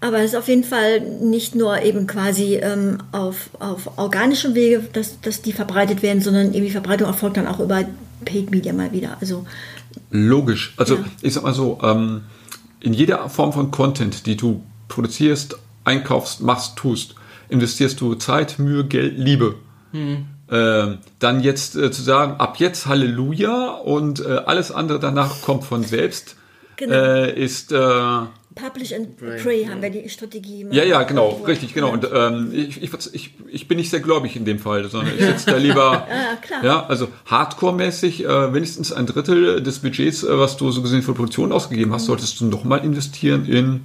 [0.00, 4.82] Aber es ist auf jeden Fall nicht nur eben quasi ähm, auf, auf organischem Wege,
[4.92, 7.84] dass, dass die verbreitet werden, sondern eben die Verbreitung erfolgt dann auch über
[8.24, 9.16] Paid Media mal wieder.
[9.20, 9.46] Also
[10.10, 10.74] Logisch.
[10.76, 11.04] Also Ja.
[11.22, 12.22] ich sag mal so, ähm,
[12.80, 17.14] in jeder Form von Content, die du produzierst, einkaufst, machst, tust,
[17.48, 19.54] investierst du Zeit, Mühe, Geld, Liebe.
[20.50, 25.64] Ähm, dann jetzt äh, zu sagen, ab jetzt Halleluja und äh, alles andere danach kommt
[25.64, 26.36] von selbst,
[26.76, 26.94] Genau.
[26.94, 27.78] äh, ist äh,
[28.58, 30.66] Publish and Pray haben wir die Strategie.
[30.70, 31.92] ja, ja, genau, irgendwo richtig, genau.
[31.92, 35.24] Und ähm, ich, ich, ich, ich bin nicht sehr gläubig in dem Fall, sondern ich
[35.24, 36.64] sitze da lieber, Ja, klar.
[36.64, 41.14] ja, also Hardcore-mäßig, äh, wenigstens ein Drittel des Budgets, äh, was du so gesehen für
[41.14, 41.94] Produktion ausgegeben Mhm.
[41.94, 43.82] hast, solltest du nochmal investieren in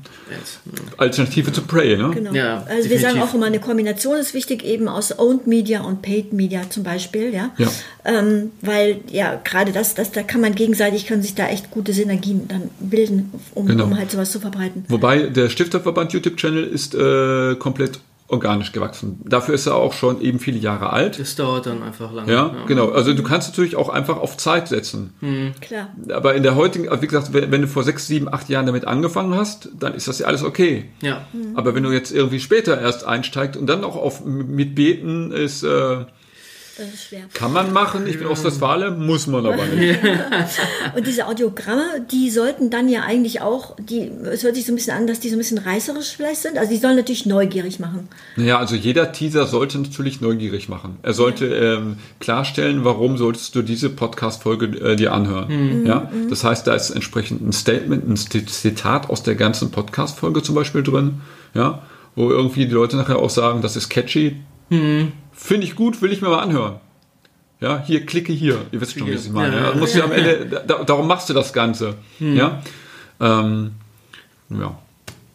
[0.97, 2.11] Alternative zu Prey, ne?
[2.13, 2.33] Genau.
[2.33, 3.21] Ja, also wir sagen definitiv.
[3.29, 7.33] auch immer, eine Kombination ist wichtig, eben aus Owned Media und Paid Media zum Beispiel,
[7.33, 7.51] ja.
[7.57, 7.67] Ja.
[8.05, 11.93] Ähm, weil ja gerade das, das, da kann man gegenseitig, können sich da echt gute
[11.93, 13.85] Synergien dann bilden, um, Genau.
[13.85, 14.62] um halt sowas zu verbreiten.
[14.87, 19.21] Wobei der Stifterverband YouTube-Channel ist äh, komplett organisch gewachsen.
[19.25, 21.19] Dafür ist er auch schon eben viele Jahre alt.
[21.19, 22.31] Das dauert dann einfach lange.
[22.31, 22.89] Ja, genau.
[22.89, 25.13] Also du kannst natürlich auch einfach auf Zeit setzen.
[25.61, 25.89] Klar.
[26.09, 28.85] Aber in der heutigen, wie gesagt, wenn, wenn du vor sechs, sieben, acht Jahren damit
[28.85, 30.85] angefangen hast, dann ist das ja alles okay.
[31.01, 31.27] Ja.
[31.55, 35.63] Aber wenn du jetzt irgendwie später erst einsteigst und dann noch auf mit Beten ist,
[35.63, 36.05] äh,
[36.75, 37.21] Das ist schwer.
[37.35, 38.07] kann man machen.
[38.07, 39.99] Ich bin aus Westfalen, muss man aber nicht.
[40.95, 44.75] Und diese Audiogramme, die sollten dann ja eigentlich auch, die, es hört sich so ein
[44.75, 46.57] bisschen an, dass die so ein bisschen reißerisch vielleicht sind.
[46.57, 48.07] Also die sollen natürlich neugierig machen.
[48.37, 50.97] Naja, also jeder Teaser sollte natürlich neugierig machen.
[51.03, 55.85] Er sollte ähm, klarstellen, warum solltest du diese Podcast-Folge äh, dir anhören.
[55.85, 60.41] Ja, das heißt, da ist entsprechend ein Statement, ein Zi- Zitat aus der ganzen Podcast-Folge
[60.41, 61.21] zum Beispiel drin.
[61.53, 61.83] Ja,
[62.15, 64.37] wo irgendwie die Leute nachher auch sagen, das ist catchy.
[65.31, 66.79] Finde ich gut, will ich mir mal anhören.
[67.59, 68.65] Ja, hier, klicke hier.
[68.71, 69.55] Ihr wisst schon, wie ich meine.
[69.55, 71.95] Ja, Ja, musst ja am Ende, da, darum machst du das Ganze.
[72.19, 72.61] Ja,
[73.21, 73.71] ähm,
[74.49, 74.77] ja.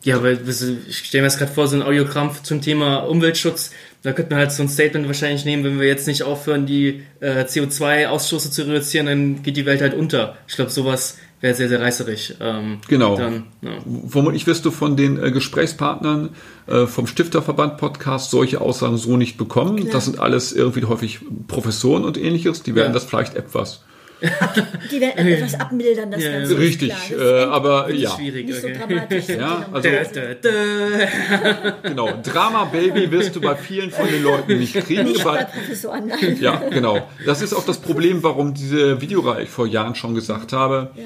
[0.05, 3.73] Ja, aber ich stelle mir das gerade vor, so ein Audiogramm zum Thema Umweltschutz.
[4.03, 7.03] Da könnte man halt so ein Statement wahrscheinlich nehmen, wenn wir jetzt nicht aufhören, die
[7.21, 10.37] äh, CO2-Ausstoße zu reduzieren, dann geht die Welt halt unter.
[10.47, 12.35] Ich glaube, sowas wäre sehr, sehr reißerig.
[12.41, 13.17] Ähm, Genau.
[13.17, 13.71] Dann, ja.
[14.09, 16.31] Vermutlich wirst du von den äh, Gesprächspartnern
[16.67, 19.77] äh, vom Stifterverband Podcast solche Aussagen so nicht bekommen.
[19.77, 19.93] Klar.
[19.93, 22.63] Das sind alles irgendwie häufig Professoren und ähnliches.
[22.63, 22.93] Die werden Ja.
[22.95, 23.83] das vielleicht etwas.
[24.91, 26.55] Die werden etwas abmildern, das Ja, Ganze.
[26.55, 27.01] ist Richtig, klar.
[27.09, 28.77] Das äh, ist aber ja, Schwierig, nicht so okay.
[28.77, 29.25] dramatisch.
[29.27, 29.89] sind Ja, also-.
[29.89, 31.89] Da, da, da.
[31.89, 32.09] genau.
[32.25, 35.05] Drama Baby wirst du bei vielen von den Leuten nicht kriegen.
[35.05, 36.37] Nicht bei Weil, Professoren, nein.
[36.41, 37.09] ja, genau.
[37.27, 40.91] Das ist auch das Problem, warum diese Videoreihe ich vor Jahren schon gesagt habe.
[40.97, 41.03] Ja,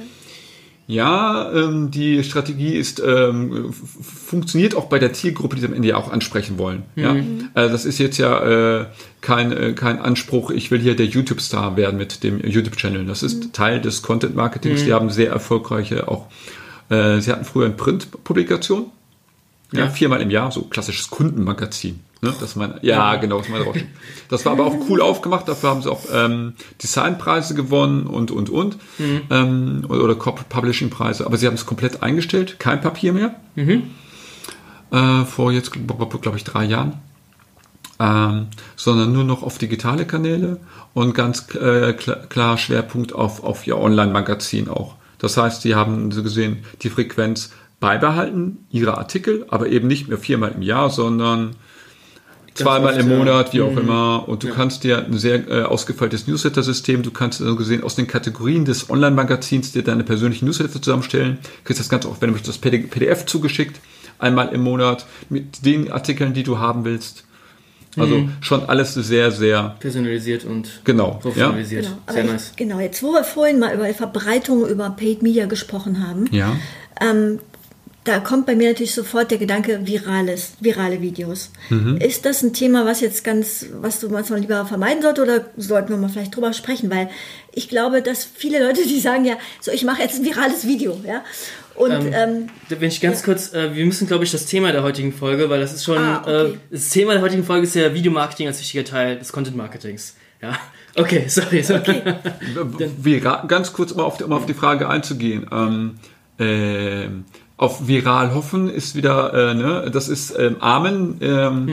[1.55, 5.97] ähm, die Strategie ist ähm, funktioniert auch bei der Zielgruppe, die sie am Ende ja
[5.97, 6.83] auch ansprechen wollen.
[6.97, 7.23] Ja, äh,
[7.55, 8.87] das ist jetzt ja äh,
[9.21, 10.51] kein äh, kein Anspruch.
[10.51, 13.07] Ich will hier der YouTube-Star werden mit dem YouTube-Channel.
[13.07, 14.85] Das ist Teil des Content-Marketings.
[14.85, 16.27] Die haben sehr erfolgreiche auch.
[16.89, 18.87] Äh, sie hatten früher eine Print-Publikation.
[19.73, 19.91] Ja, Ja.
[19.91, 22.01] viermal im Jahr, so klassisches Kundenmagazin.
[22.23, 22.33] Ne?
[22.39, 23.89] Das mein, ja, genau, das ist mein Rauschen.
[24.29, 28.49] Das war aber auch cool aufgemacht, dafür haben sie auch ähm, Designpreise gewonnen und, und,
[28.49, 28.79] und.
[29.29, 33.35] Ähm, oder, Corporate Publishing Preise, aber sie haben es komplett eingestellt, kein Papier mehr.
[34.93, 37.01] Äh, vor jetzt, glaube ich, drei Jahren.
[37.99, 40.61] Ähm, sondern nur noch auf digitale Kanäle
[40.95, 44.95] und ganz äh, klar, klar Schwerpunkt auf, auf ihr Online-Magazin auch.
[45.19, 50.19] Das heißt, sie haben so gesehen die Frequenz beibehalten, ihre Artikel, aber eben nicht mehr
[50.19, 51.57] viermal im Jahr, sondern
[52.55, 53.17] zweimal im ja.
[53.17, 54.29] Monat, wie auch immer.
[54.29, 58.07] Und du kannst dir ein sehr äh, ausgefeiltes Newsletter-System, du kannst so gesehen aus den
[58.07, 61.39] Kategorien des Online-Magazins dir deine persönlichen Newsletter zusammenstellen.
[61.65, 63.81] Kriegst das Ganze auch, wenn du möchtest, das PDF zugeschickt,
[64.19, 67.25] einmal im Monat mit den Artikeln, die du haben willst.
[67.97, 71.09] Also schon alles sehr, sehr Personalisiert und genau.
[71.09, 71.19] Ja?
[71.19, 71.85] professionalisiert.
[71.85, 72.53] Genau, aber Sehr ich, nice.
[72.57, 76.57] genau, jetzt wo wir vorhin mal über Verbreitung über Paid Media gesprochen haben, ja.
[77.03, 77.39] ähm,
[78.05, 81.51] da kommt bei mir natürlich sofort der Gedanke virales, virale Videos.
[81.71, 81.99] Mhm.
[81.99, 85.45] Ist das ein Thema, was jetzt ganz, was du was man lieber vermeiden sollte oder
[85.57, 86.91] sollten wir mal vielleicht drüber sprechen?
[86.91, 87.09] Weil
[87.53, 91.01] ich glaube, dass viele Leute, die sagen ja, so ich mache jetzt ein virales Video,
[91.07, 91.23] ja.
[91.75, 93.25] Und Ähm, ähm, Da bin ich ganz ja.
[93.25, 95.99] kurz, äh, wir müssen, glaube ich, das Thema der heutigen Folge, weil das ist schon,
[95.99, 96.47] Ah, okay.
[96.51, 100.17] äh, das Thema der heutigen Folge ist ja Videomarketing als wichtiger Teil des Content-Marketings.
[100.43, 100.59] Ja,
[100.97, 101.63] okay, sorry.
[101.63, 102.03] sorry.
[102.99, 105.47] Vira ganz kurz mal auf die, um auf die Frage einzugehen.
[105.53, 105.99] Ähm,
[106.39, 107.25] ähm,
[107.63, 111.17] auf viral hoffen ist wieder, äh, ne, das ist ähm, Amen.
[111.21, 111.67] Ähm,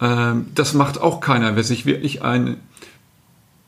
[0.00, 1.56] Ähm, das macht auch keiner.
[1.56, 2.56] Wer sich wirklich ein,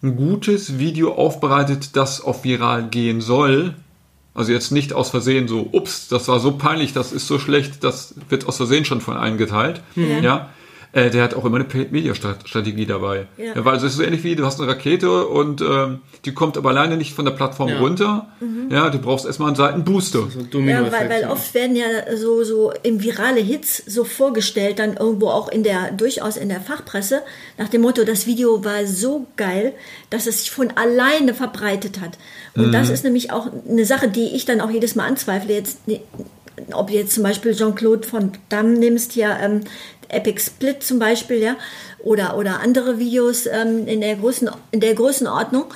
[0.02, 3.74] ein gutes Video aufbereitet, das auf viral gehen soll,
[4.34, 7.82] also jetzt nicht aus Versehen so, ups, das war so peinlich, das ist so schlecht,
[7.84, 9.82] das wird aus Versehen schon von allen geteilt.
[9.96, 10.20] Ja.
[10.20, 10.48] Ja.
[10.92, 13.26] Äh, der hat auch immer eine Paid-Media-Strategie dabei.
[13.36, 13.54] Ja.
[13.54, 16.56] Ja, weil es ist so ähnlich wie, du hast eine Rakete und ähm, die kommt
[16.56, 17.78] aber alleine nicht von der Plattform Ja.
[17.78, 18.26] runter.
[18.70, 20.18] Ja, du brauchst erstmal einen Seitenbooster.
[20.30, 20.92] So Ja, Domino-Effekt.
[20.92, 21.30] weil, weil ja.
[21.30, 21.84] oft werden ja
[22.16, 26.60] so, so im virale Hits so vorgestellt, dann irgendwo auch in der, durchaus in der
[26.60, 27.22] Fachpresse,
[27.56, 29.74] nach dem Motto, das Video war so geil,
[30.10, 32.18] dass es sich von alleine verbreitet hat.
[32.56, 35.54] Und das ist nämlich auch eine Sache, die ich dann auch jedes Mal anzweifle.
[35.54, 35.78] Jetzt,
[36.72, 39.60] ob du jetzt zum Beispiel Jean-Claude von Damme nimmst, hier ähm,
[40.08, 41.56] Epic Split zum Beispiel, ja,
[42.02, 45.66] oder, oder andere Videos ähm, in, der Größen, in der Größenordnung.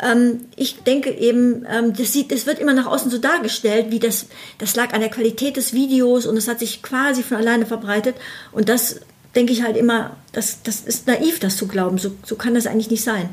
[0.00, 3.98] Ähm, ich denke eben, ähm, das, sieht, das wird immer nach außen so dargestellt, wie
[3.98, 4.26] das,
[4.58, 8.16] das lag an der Qualität des Videos und es hat sich quasi von alleine verbreitet.
[8.52, 9.00] Und das
[9.34, 11.98] denke ich halt immer, das, das ist naiv, das zu glauben.
[11.98, 13.30] So, so kann das eigentlich nicht sein.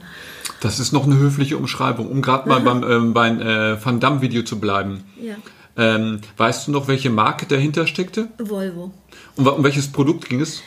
[0.62, 4.43] Das ist noch eine höfliche Umschreibung, um gerade mal beim, ähm, beim äh, Van Damme-Video
[4.43, 5.04] zu bleiben.
[5.22, 5.36] Ja.
[5.77, 8.27] Ähm, weißt du noch, welche Marke dahinter steckte?
[8.38, 8.91] Volvo.
[9.38, 10.62] Wa- um welches Produkt ging es?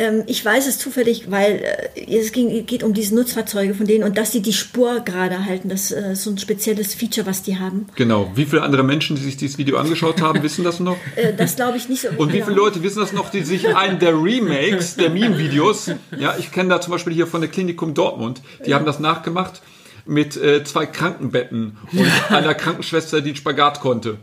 [0.00, 1.60] Ähm, ich weiß es zufällig, weil
[1.96, 5.44] äh, es ging, geht um diese Nutzfahrzeuge von denen und dass sie die Spur gerade
[5.44, 5.68] halten.
[5.68, 7.86] Das äh, ist so ein spezielles Feature, was die haben.
[7.96, 8.30] Genau.
[8.34, 10.96] Wie viele andere Menschen, die sich dieses Video angeschaut haben, wissen das noch?
[11.16, 12.08] Äh, das glaube ich nicht so.
[12.16, 12.46] Und wie genau.
[12.46, 16.68] viele Leute wissen das noch, die sich einen der Remakes, der Meme-Videos, ja, ich kenne
[16.68, 19.62] da zum Beispiel hier von der Klinikum Dortmund, die haben das nachgemacht
[20.06, 24.18] mit äh, zwei Krankenbetten und einer Krankenschwester, die einen Spagat konnte.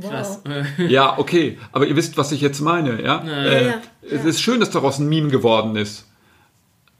[0.00, 0.42] Krass.
[0.88, 3.24] Ja, okay, aber ihr wisst, was ich jetzt meine, ja?
[3.26, 3.74] Äh, ja,
[4.10, 6.06] Es ist schön, dass daraus ein Meme geworden ist.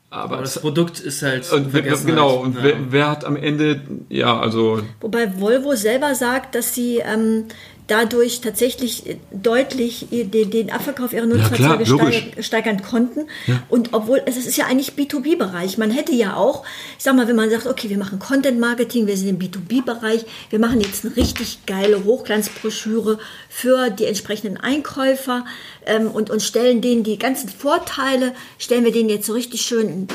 [0.08, 2.62] Aber, Aber das Produkt ist halt und genau, und Ja.
[2.62, 7.46] wer, wer hat am Ende, ja, also Wobei Volvo selber sagt, dass sie ähm,
[7.86, 12.26] dadurch tatsächlich äh, deutlich äh, den, den Abverkauf ihrer Nutzfahrzeuge logisch.
[12.40, 13.26] steigern, konnten.
[13.68, 15.78] Und obwohl, es ist ja eigentlich B2B-Bereich.
[15.78, 16.64] Man hätte ja auch,
[16.98, 20.58] ich sag mal, wenn man sagt, okay, wir machen Content-Marketing, wir sind im B2B-Bereich, wir
[20.58, 23.18] machen jetzt eine richtig geile Hochglanzbroschüre
[23.48, 25.44] für die entsprechenden Einkäufer
[25.84, 30.08] ähm, und, und stellen denen die ganzen Vorteile, stellen wir denen jetzt so richtig schön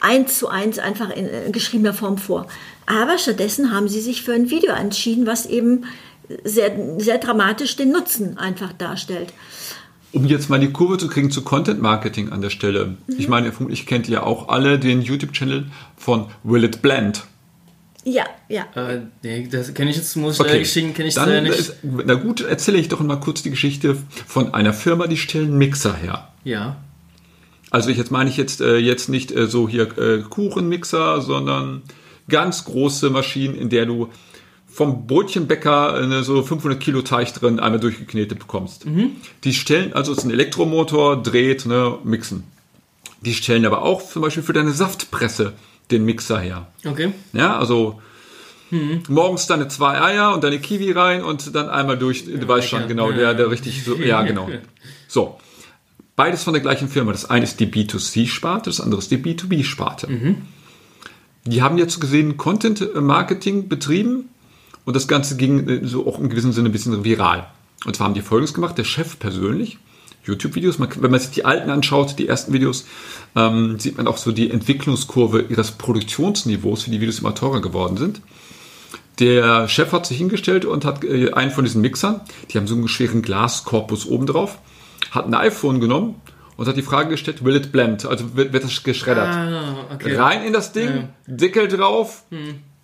[0.00, 2.46] eins zu eins einfach in, äh, geschriebener Form vor.
[2.86, 5.86] Aber stattdessen haben sie sich für ein Video entschieden, was eben
[6.44, 9.32] sehr, sehr dramatisch den Nutzen einfach darstellt.
[10.12, 12.96] Um jetzt mal die Kurve zu kriegen zu Content Marketing an der Stelle.
[13.18, 17.24] Ich meine, vermutlich kennt ihr auch alle den YouTube-Channel von Will It Blend.
[18.04, 18.66] Ja, ja.
[18.74, 21.58] Äh, nee, das kenne ich jetzt, muss ich Okay, leider gestehen, kenne ich dann nicht.
[21.58, 25.56] Ist, na gut, erzähle ich doch mal kurz die Geschichte von einer Firma, die stellen
[25.58, 26.28] Mixer her.
[26.44, 26.76] ja.
[27.70, 31.82] Also ich jetzt meine ich jetzt äh, jetzt nicht äh, so hier äh, Kuchenmixer, sondern
[32.28, 34.10] ganz große Maschinen, in der du
[34.74, 38.84] vom Brötchenbäcker äh, so 500 Kilo Teig drin einmal durchgeknetet bekommst.
[39.44, 42.44] Die stellen also es ist ein Elektromotor, dreht, ne, mixen.
[43.20, 45.52] Die stellen aber auch zum Beispiel für deine Saftpresse
[45.90, 46.66] den Mixer her.
[46.84, 47.12] Okay.
[47.32, 48.00] Ja, also
[49.08, 52.88] morgens deine zwei Eier und deine Kiwi rein und dann einmal durch, du weißt schon,
[52.88, 53.16] genau, Ja.
[53.16, 54.48] der, der richtig so, ja, genau.
[55.08, 55.38] So.
[56.16, 57.12] Beides von der gleichen Firma.
[57.12, 60.08] Das eine ist die B2C-Sparte, das andere ist die B2B-Sparte.
[61.44, 64.28] Die haben jetzt gesehen Content-Marketing betrieben
[64.84, 67.46] und das Ganze ging äh, so auch im gewissen Sinne ein bisschen viral.
[67.84, 69.78] Und zwar haben die Folgendes gemacht, der Chef persönlich,
[70.24, 72.86] YouTube-Videos, wenn man sich die alten anschaut, die ersten Videos,
[73.36, 77.98] ähm, sieht man auch so die Entwicklungskurve ihres Produktionsniveaus, wie die Videos immer teurer geworden
[77.98, 78.22] sind.
[79.18, 82.20] Der Chef hat sich hingestellt und hat äh, einen von diesen Mixern,
[82.50, 84.58] die haben so einen schweren Glaskorpus oben drauf,
[85.10, 86.16] hat ein iPhone genommen
[86.56, 88.06] und hat die Frage gestellt, will it blend?
[88.06, 89.28] Also wird, wird das geschreddert?
[89.28, 90.16] Ah, okay.
[90.16, 92.24] Rein in das Ding, Deckel drauf,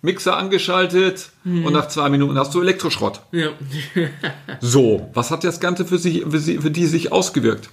[0.03, 3.21] Mixer angeschaltet und nach zwei Minuten hast du Elektroschrott.
[3.31, 3.49] Ja.
[4.59, 7.69] So, was hat das Ganze für, sich, für, sie, für die sich ausgewirkt?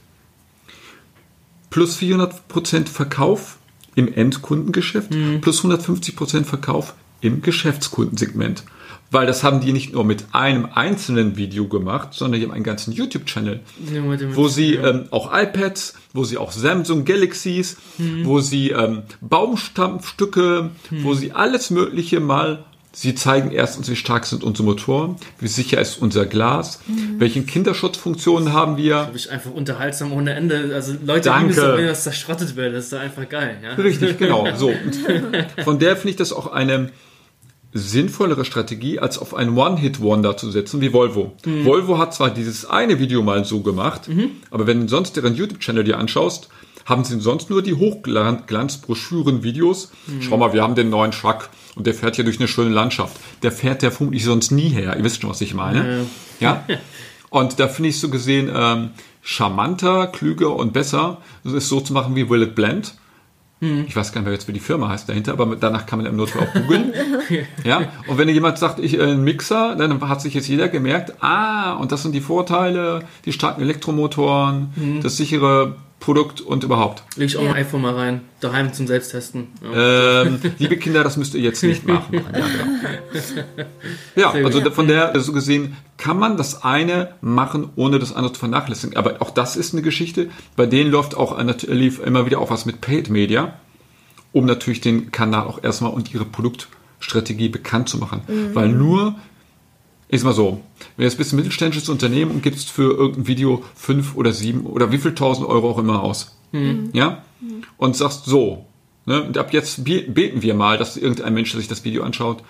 [1.70, 3.58] Plus 400% Verkauf
[3.94, 5.10] im Endkundengeschäft,
[5.40, 8.62] plus 150% Verkauf im Geschäftskundensegment.
[9.10, 12.64] Weil das haben die nicht nur mit einem einzelnen Video gemacht, sondern die haben einen
[12.64, 13.60] ganzen YouTube-Channel,
[13.92, 14.02] Ja,
[14.34, 17.78] wo sie ähm, auch iPads, wo sie auch Samsung Galaxies,
[18.24, 20.70] wo sie ähm, Baumstammstücke,
[21.02, 22.64] wo sie alles Mögliche mal.
[22.92, 26.80] Sie zeigen erstens, wie stark sind unsere Motoren, wie sicher ist unser Glas,
[27.18, 29.06] welche Kinderschutzfunktionen haben wir.
[29.06, 30.72] Wirklich einfach unterhaltsam ohne Ende.
[30.74, 31.54] Also Leute Danke.
[31.54, 32.74] lieben es wenn das zerschrottet wird.
[32.74, 33.58] Das ist doch einfach geil.
[33.62, 33.74] Ja?
[33.74, 34.48] Richtig, genau.
[34.56, 34.68] So.
[34.68, 34.98] Und
[35.64, 36.90] von der finde ich das auch eine
[37.72, 41.36] sinnvollere Strategie, als auf einen One-Hit-Wonder zu setzen wie Volvo.
[41.44, 44.08] Volvo hat zwar dieses eine Video mal so gemacht,
[44.50, 46.48] aber wenn du sonst deren YouTube-Channel dir anschaust,
[46.86, 49.92] haben sie sonst nur die Hochglanzbroschüren-Videos.
[50.20, 53.18] Schau mal, wir haben den neuen Truck und der fährt hier durch eine schöne Landschaft.
[53.42, 54.96] Der fährt der vermutlich sonst nie her.
[54.96, 56.06] Ihr wisst schon, was ich meine.
[56.40, 56.64] Ja?
[57.30, 62.16] Und da finde ich so gesehen ähm, charmanter, klüger und besser, es so zu machen
[62.16, 62.94] wie Will It Blend.
[63.60, 66.06] Ich weiß gar nicht mehr jetzt, wie die Firma heißt dahinter, aber danach kann man
[66.06, 66.92] im Notfall auch googeln.
[67.64, 71.14] ja, und wenn jemand sagt, ich äh, ein Mixer, dann hat sich jetzt jeder gemerkt,
[71.20, 77.02] ah, und das sind die Vorteile, die starken Elektromotoren, das sichere Produkt und überhaupt.
[77.16, 77.50] Leg ich auch Ja.
[77.50, 79.48] ein iPhone mal rein, daheim zum Selbsttesten.
[79.62, 80.22] Ja.
[80.22, 82.14] Ähm, liebe Kinder, das müsst ihr jetzt nicht machen.
[82.14, 82.30] Ja,
[83.50, 83.68] genau.
[84.14, 88.38] ja also von der, so gesehen, kann man das eine machen, ohne das andere zu
[88.38, 88.96] vernachlässigen.
[88.96, 90.30] Aber auch das ist eine Geschichte.
[90.56, 93.54] Bei denen läuft auch äh, lief immer wieder auch was mit Paid Media,
[94.32, 98.20] um natürlich den Kanal auch erstmal und ihre Produktstrategie bekannt zu machen.
[98.54, 99.16] Weil nur,
[100.08, 100.62] ist mal so,
[100.96, 104.90] wenn jetzt bist ein mittelständisches Unternehmen und gibst für irgendein Video fünf oder sieben oder
[104.90, 106.36] wie viel tausend Euro auch immer aus.
[106.92, 107.22] Ja?
[107.76, 108.66] Und sagst so,
[109.04, 109.22] ne?
[109.22, 112.42] und ab jetzt be- beten wir mal, dass irgendein Mensch sich das Video anschaut.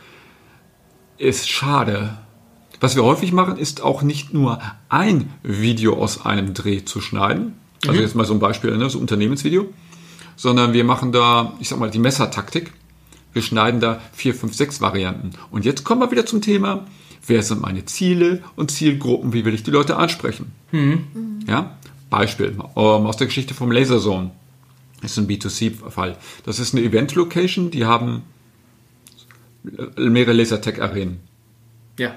[1.18, 2.16] Ist schade.
[2.80, 7.54] Was wir häufig machen, ist auch nicht nur ein Video aus einem Dreh zu schneiden.
[7.86, 8.88] Also jetzt mal so ein Beispiel, ne?
[8.88, 9.66] so ein Unternehmensvideo.
[10.36, 12.72] Sondern wir machen da, ich sag mal, die Messertaktik.
[13.32, 15.30] Wir schneiden da vier, fünf, sechs Varianten.
[15.50, 16.86] Und jetzt kommen wir wieder zum Thema,
[17.28, 20.52] wer sind meine Ziele und Zielgruppen, wie will ich die Leute ansprechen?
[21.46, 21.78] Ja?
[22.10, 24.30] Beispiel ähm, aus der Geschichte vom Laserzone.
[25.02, 26.16] Das ist ein B2C-Fall.
[26.44, 28.22] Das ist eine Event-Location, die haben
[29.96, 31.20] mehrere Lasertech-Arenen.
[31.98, 32.14] ja.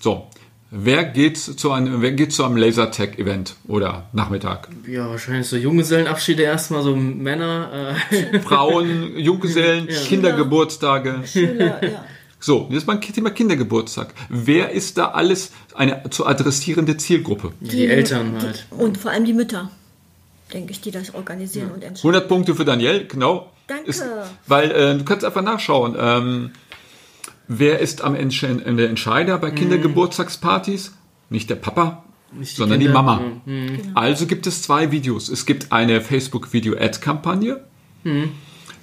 [0.00, 0.26] So,
[0.70, 4.68] wer geht zu einem, wer geht zu einem Lasertech-Event oder Nachmittag?
[4.86, 7.94] Ja, wahrscheinlich so Junggesellenabschiede erstmal, so Männer.
[8.10, 11.20] Äh, Frauen, Junggesellen, Kindergeburtstage.
[11.26, 12.04] Schüler, ja.
[12.40, 14.14] So, jetzt mal Thema Kindergeburtstag.
[14.30, 17.52] Wer ist da alles eine zu adressierende Zielgruppe?
[17.60, 18.66] die, Eltern halt.
[18.70, 19.70] Und vor allem die Mütter,
[20.52, 21.98] denke ich, die das organisieren und entscheiden.
[21.98, 23.50] 100 Punkte für Daniel, genau.
[23.66, 23.90] Danke.
[24.46, 25.94] weil äh, du kannst einfach nachschauen.
[25.98, 26.50] Ähm,
[27.46, 30.94] wer ist am Ende der Entscheider bei Kindergeburtstagspartys?
[31.28, 33.02] Nicht der Papa, die sondern die Kinder.
[33.02, 33.22] Mama.
[33.44, 33.92] Mhm.
[33.94, 35.28] Also gibt es zwei Videos.
[35.28, 37.64] Es gibt eine Facebook-Video-Ad-Kampagne.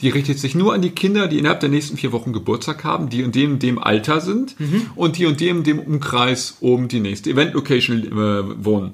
[0.02, 3.10] Die richtet sich nur an die Kinder, die innerhalb der nächsten vier Wochen Geburtstag haben,
[3.10, 4.56] die in dem, dem Alter sind
[4.95, 8.93] und die und dem, dem Umkreis um die nächste Event-Location äh, wohnen.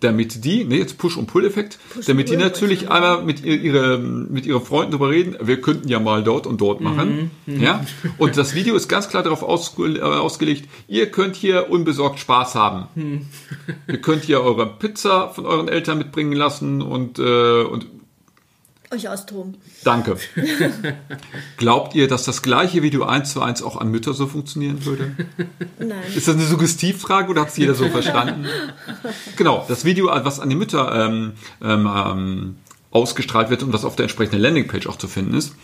[0.00, 4.46] Damit die, ne, jetzt Push- und Pull-Effekt, damit die natürlich einmal mit, ihr, ihre, mit
[4.46, 7.30] ihren Freunden darüber reden, wir könnten ja mal dort und dort machen.
[7.46, 7.84] Ja?
[8.18, 12.54] Und das Video ist ganz klar darauf ausge, äh, ausgelegt, ihr könnt hier unbesorgt Spaß
[12.54, 12.86] haben.
[13.88, 17.86] Ihr könnt hier eure Pizza von euren Eltern mitbringen lassen und, äh, und
[18.92, 19.56] Euch austoben.
[19.84, 20.16] danke.
[21.56, 25.14] Glaubt ihr, dass das gleiche Video eins zu eins auch an Mütter so funktionieren würde?
[25.78, 25.90] Nein.
[26.16, 28.46] Ist das eine Suggestivfrage oder hat es jeder so verstanden?
[29.36, 31.32] genau, das Video, was an die Mütter ähm,
[31.62, 32.56] ähm,
[32.90, 35.54] ausgestrahlt wird und was auf der entsprechenden Landingpage auch zu finden ist,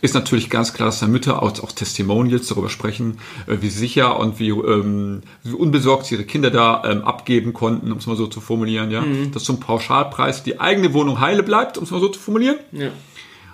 [0.00, 4.18] ist natürlich ganz klar, dass da Mütter auch, auch Testimonials darüber sprechen, äh, wie sicher
[4.18, 8.16] und wie, ähm, wie unbesorgt sie ihre Kinder da ähm, abgeben konnten, um es mal
[8.16, 9.04] so zu formulieren, ja.
[9.32, 12.88] Dass zum Pauschalpreis die eigene Wohnung heile bleibt, um es mal so zu formulieren, Ja.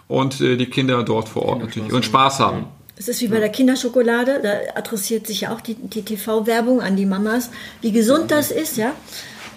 [0.09, 2.64] und äh, die Kinder dort vor Ort natürlich Spaß ihren Spaß haben.
[2.97, 6.97] Es ist wie bei der Kinderschokolade, da adressiert sich ja auch die, die TV-Werbung an
[6.97, 7.51] die Mamas,
[7.81, 8.93] wie gesund das ist, ja.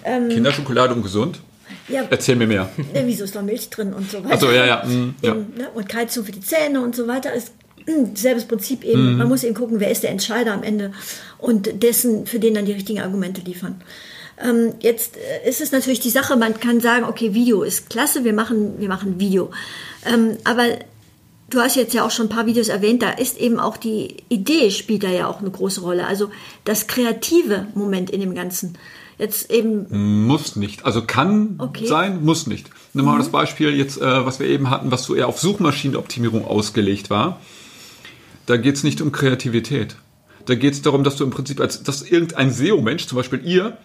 [0.04, 1.40] Kinderschokolade und gesund?
[1.88, 2.70] Ja, Erzähl mir mehr.
[2.92, 4.32] äh, wieso ist da Milch drin und so weiter.
[4.32, 5.32] Also ja, ja, mm, ja.
[5.32, 5.68] Eben, ne?
[5.74, 7.52] Und Kalzium für die Zähne und so weiter ist
[7.86, 9.12] mm, selbes Prinzip eben.
[9.12, 9.18] Mhm.
[9.18, 10.92] Man muss eben gucken, wer ist der Entscheider am Ende
[11.38, 13.80] und dessen, für den dann die richtigen Argumente liefern.
[14.42, 18.24] Ähm, jetzt äh, ist es natürlich die Sache, man kann sagen, okay, Video ist klasse,
[18.24, 19.50] wir machen, wir machen Video.
[20.04, 20.64] Ähm, aber
[21.50, 24.16] du hast jetzt ja auch schon ein paar Videos erwähnt, da ist eben auch die
[24.28, 26.06] Idee spielt da ja auch eine große Rolle.
[26.06, 26.30] Also
[26.64, 28.76] das kreative Moment in dem Ganzen.
[29.18, 30.84] Jetzt eben Muss nicht.
[30.84, 31.86] Also kann Okay.
[31.86, 32.68] sein, muss nicht.
[32.94, 36.44] Nimm mal das Beispiel jetzt, äh, was wir eben hatten, was so eher auf Suchmaschinenoptimierung
[36.44, 37.40] ausgelegt war.
[38.46, 39.96] Da geht es nicht um Kreativität.
[40.46, 43.78] Da geht es darum, dass du im Prinzip, als dass irgendein SEO-Mensch, zum Beispiel ihr,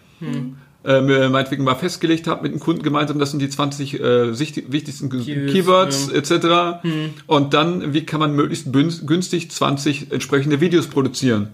[0.84, 5.08] äh, meinetwegen mal festgelegt habt mit dem Kunden gemeinsam, das sind die 20 äh, wichtigsten
[5.10, 6.18] Keywords, Keywords ja.
[6.18, 7.24] etc.
[7.26, 11.48] Und dann, wie kann man möglichst günstig 20 entsprechende Videos produzieren,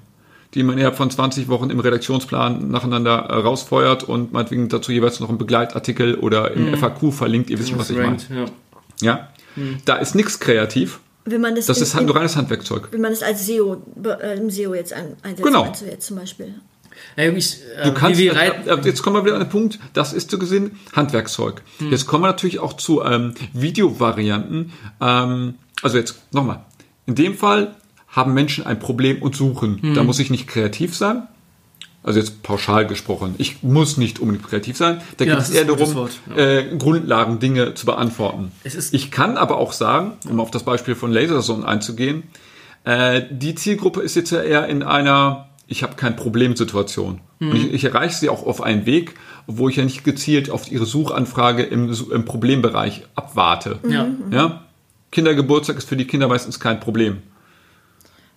[0.56, 5.20] die man innerhalb von 20 Wochen im Redaktionsplan nacheinander äh, rausfeuert und meinetwegen dazu jeweils
[5.20, 7.50] noch einen Begleitartikel oder im FAQ verlinkt.
[7.50, 8.16] Ihr wisst schon, was ich meine.
[8.30, 8.46] Ja.
[9.00, 9.28] Ja?
[9.84, 10.98] Da ist nichts kreativ.
[11.26, 12.88] wenn man das, Das in- ist halt nur reines Handwerkzeug.
[12.90, 15.72] wenn man es als SEO, äh, im SEO jetzt ein, einsetzt, Genau.
[15.78, 16.54] du jetzt zum Beispiel.
[17.16, 20.30] Ja, ich, äh, Du kannst, äh, jetzt kommen wir wieder an den Punkt, das ist
[20.30, 21.62] so gesehen Handwerkzeug.
[21.90, 24.72] Jetzt kommen wir natürlich auch zu ähm, Videovarianten.
[25.00, 26.64] Ähm, also jetzt nochmal.
[27.06, 27.74] In dem Fall
[28.16, 29.92] haben Menschen ein Problem und suchen.
[29.94, 31.28] Da muss ich nicht kreativ sein.
[32.02, 33.34] Also jetzt pauschal gesprochen.
[33.38, 35.00] Ich muss nicht unbedingt kreativ sein.
[35.16, 36.36] Da Ja, geht es eher darum, ja.
[36.36, 38.52] äh, Grundlagen, Dinge zu beantworten.
[38.92, 42.22] Ich kann aber auch sagen, um auf das Beispiel von Laserzone einzugehen,
[42.84, 47.20] äh, die Zielgruppe ist jetzt ja eher in einer, ich habe keine Problemsituation.
[47.40, 49.14] Und ich, ich erreiche sie auch auf einen Weg,
[49.48, 53.80] wo ich ja nicht gezielt auf ihre Suchanfrage im, im Problembereich abwarte.
[53.86, 54.06] Ja.
[54.30, 54.62] Ja?
[55.10, 57.18] Kindergeburtstag ist für die Kinder meistens kein Problem.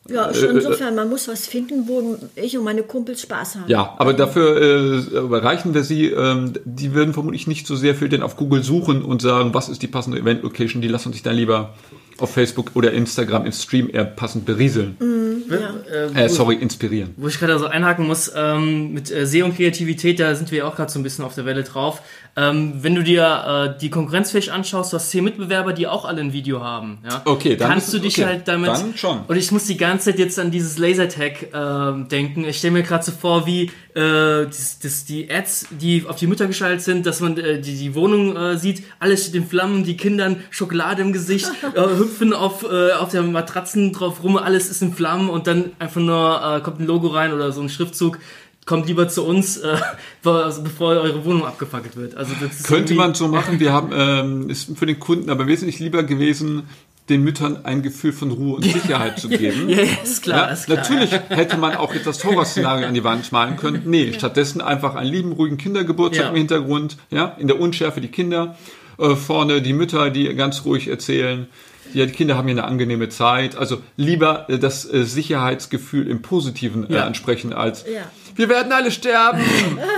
[0.07, 3.65] Ja, schon insofern, man muss was finden, wo ich und meine Kumpels Spaß haben.
[3.67, 6.07] Ja, aber dafür äh, erreichen wir sie.
[6.07, 9.69] Ähm, die würden vermutlich nicht so sehr viel denn auf Google suchen und sagen, was
[9.69, 10.81] ist die passende Event-Location.
[10.81, 11.75] Die lassen sich dann lieber
[12.21, 14.97] auf Facebook oder Instagram im Stream eher passend berieseln.
[15.01, 15.05] Äh,
[15.49, 17.13] Äh, wo- sorry, inspirieren.
[17.17, 20.67] Wo ich gerade so einhaken muss, ähm, mit äh, SEO und Kreativität, da sind wir
[20.67, 22.01] auch gerade so ein bisschen auf der Welle drauf.
[22.35, 26.21] Ähm, wenn du dir äh, die konkurrenzfähig anschaust, du hast zehn Mitbewerber, die auch alle
[26.21, 26.99] ein Video haben.
[27.03, 27.21] Ja?
[27.25, 28.69] Okay, dann Kannst ist- du dich okay, halt damit.
[28.69, 29.21] dann schon.
[29.27, 32.45] Und ich muss die ganze Zeit jetzt an dieses Lasertag ähm, denken.
[32.45, 33.63] Ich stelle mir gerade so vor, wie
[33.95, 37.75] äh, das, das, die Ads, die auf die Mütter geschaltet sind, dass man äh, die,
[37.75, 42.33] die Wohnung äh, sieht, alles steht in Flammen, die Kindern Schokolade im Gesicht, äh, hüpfen
[42.33, 46.41] auf, äh, auf der Matratzen drauf rum, alles ist in Flammen und dann einfach nur
[46.57, 48.19] äh, kommt ein Logo rein oder so ein Schriftzug.
[48.65, 49.77] Kommt lieber zu uns, äh,
[50.23, 52.15] also bevor eure Wohnung abgefackelt wird.
[52.15, 52.33] Also
[52.63, 53.59] Könnte man so machen.
[53.59, 56.63] Wir haben, ähm, ist für den Kunden aber wesentlich lieber gewesen,
[57.09, 59.67] den Müttern ein Gefühl von Ruhe und Sicherheit zu geben.
[59.69, 60.77] Ja, ist klar, Ja, ist klar.
[60.77, 63.81] natürlich hätte man auch jetzt das Horrorszenario an die Wand malen können.
[63.85, 66.29] Nee, stattdessen einfach einen lieben, ruhigen Kindergeburtstag Ja.
[66.31, 68.55] im Hintergrund, ja, in der Unschärfe die Kinder,
[68.99, 71.47] äh, vorne die Mütter, die ganz ruhig erzählen.
[71.93, 73.55] Ja, die Kinder haben hier eine angenehme Zeit.
[73.57, 77.05] Also lieber äh, das äh, Sicherheitsgefühl im Positiven äh, Ja.
[77.05, 78.01] ansprechen als Ja.
[78.35, 79.41] wir werden alle sterben.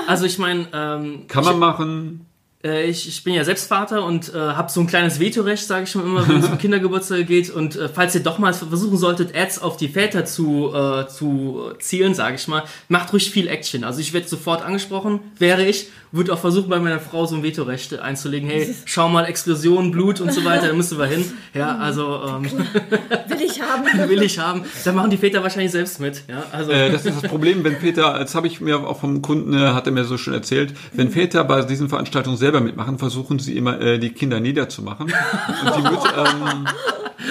[0.07, 2.25] Also ich meine, ähm, Kann man machen.
[2.63, 5.83] Äh, ich, ich bin ja selbst Vater und äh, habe so ein kleines Vetorecht, sage
[5.83, 7.49] ich schon immer, wenn es um Kindergeburtstage geht.
[7.49, 11.71] Und äh, falls ihr doch mal versuchen solltet, Ads auf die Väter zu, äh, zu
[11.79, 13.83] zielen, sage ich mal, macht ruhig viel Action.
[13.83, 17.43] Also ich werde sofort angesprochen, wäre ich, würde auch versuchen, bei meiner Frau so ein
[17.43, 18.49] Vetorecht einzulegen.
[18.49, 21.25] Hey, schau mal, Explosion, Blut und so weiter, da müssen wir hin.
[21.53, 22.43] Ja, also ähm,
[23.27, 24.09] Will ich haben.
[24.09, 24.63] will ich haben.
[24.85, 26.23] Da machen die Väter wahrscheinlich selbst mit.
[26.29, 29.21] Ja, also Äh, das ist das Problem, wenn Väter, das habe ich mir auch vom
[29.21, 32.99] Kunden, äh, hat er mir so schön erzählt, wenn Väter bei diesen Veranstaltungen selber mitmachen,
[32.99, 35.05] versuchen sie immer äh, die Kinder niederzumachen.
[35.05, 36.67] Und die Mütter, ähm,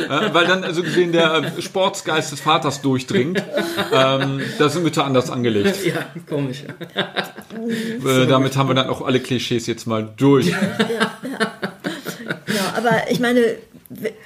[0.08, 3.42] äh, weil dann also gesehen der äh, Sportsgeist des Vaters durchdringt.
[3.92, 5.84] Ähm, da sind Mütter anders angelegt.
[5.84, 6.64] ja, komisch.
[6.64, 10.48] Äh, damit haben wir dann auch alle Klischees jetzt mal durch.
[10.48, 10.56] Ja,
[12.76, 13.56] aber ich meine,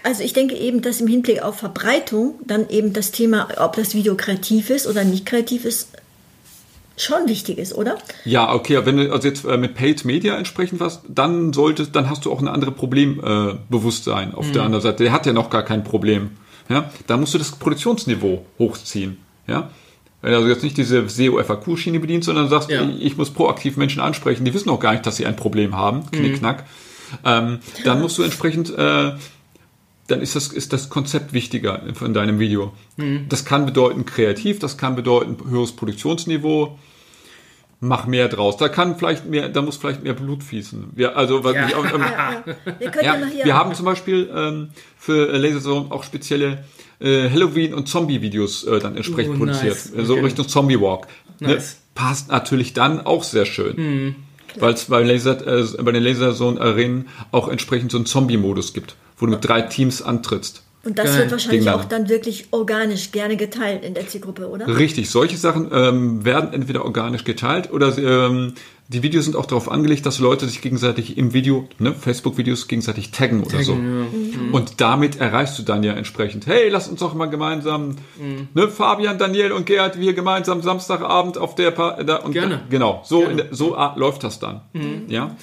[0.02, 3.94] also ich denke eben, dass im Hinblick auf Verbreitung dann eben das Thema, ob das
[3.94, 5.88] Video kreativ ist oder nicht kreativ ist,
[6.96, 7.96] schon wichtig ist, oder?
[8.24, 12.08] Ja, okay, wenn du also jetzt äh, mit Paid Media entsprechend was, dann solltest, dann
[12.08, 15.02] hast du auch ein anderes Problembewusstsein äh, auf der anderen Seite.
[15.04, 16.30] Der hat ja noch gar kein Problem.
[16.68, 19.18] Ja, da musst du das Produktionsniveau hochziehen.
[19.46, 19.70] Ja,
[20.22, 22.82] wenn du also jetzt nicht diese SEO-FAQ-Schiene bedienst, sondern sagst, Ja.
[22.82, 25.76] ich, ich muss proaktiv Menschen ansprechen, die wissen auch gar nicht, dass sie ein Problem
[25.76, 26.64] haben, knickknack.
[27.24, 29.12] Ähm, dann musst du entsprechend, äh,
[30.08, 32.72] dann ist das, ist das Konzept wichtiger von deinem Video.
[33.28, 36.78] Das kann bedeuten kreativ, das kann bedeuten höheres Produktionsniveau,
[37.80, 38.56] mach mehr draus.
[38.56, 40.88] Da kann vielleicht mehr, da muss vielleicht mehr Blut fließen.
[40.94, 41.66] Wir, also, was Ja.
[41.68, 42.04] ich auch, ähm,
[42.78, 43.44] Wir ja, ja, hier.
[43.44, 46.64] wir haben zum Beispiel ähm, für Laserzone auch spezielle
[47.00, 49.58] äh, Halloween- und Zombie-Videos äh, dann entsprechend nice.
[49.90, 50.06] produziert.
[50.06, 50.24] So Okay.
[50.24, 51.06] Richtung Zombie-Walk.
[51.40, 51.48] Ne?
[51.54, 51.78] Nice.
[51.94, 53.76] Passt natürlich dann auch sehr schön.
[53.76, 54.14] Mhm.
[54.58, 59.26] Weil es bei, Laser, äh, bei den Laserzone-Arenen auch entsprechend so einen Zombie-Modus gibt, wo
[59.26, 60.62] du mit drei Teams antrittst.
[60.84, 61.18] Und das Geil.
[61.20, 64.66] wird wahrscheinlich auch dann wirklich organisch gerne geteilt in der Zielgruppe, oder?
[64.76, 68.54] Richtig, solche Sachen ähm, werden entweder organisch geteilt oder ähm,
[68.88, 73.12] die Videos sind auch darauf angelegt, dass Leute sich gegenseitig im Video, ne, Facebook-Videos gegenseitig
[73.12, 73.72] taggen oder so.
[74.52, 77.96] Und damit erreichst du dann ja entsprechend, hey, lass uns doch mal gemeinsam,
[78.52, 82.56] ne, Fabian, Daniel und Gerd, wir gemeinsam Samstagabend auf der pa da, und Gerne.
[82.56, 83.30] Da, genau, so, Gerne.
[83.30, 84.60] In der, so ah, läuft das dann.
[85.08, 85.34] Ja.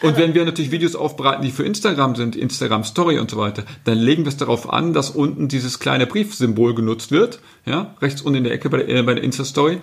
[0.00, 3.64] Und wenn wir natürlich Videos aufbereiten, die für Instagram sind, Instagram Story und so weiter,
[3.84, 8.22] dann legen wir es darauf an, dass unten dieses kleine Briefsymbol genutzt wird, ja, rechts
[8.22, 9.80] unten in der Ecke bei der, äh, bei der Insta-Story,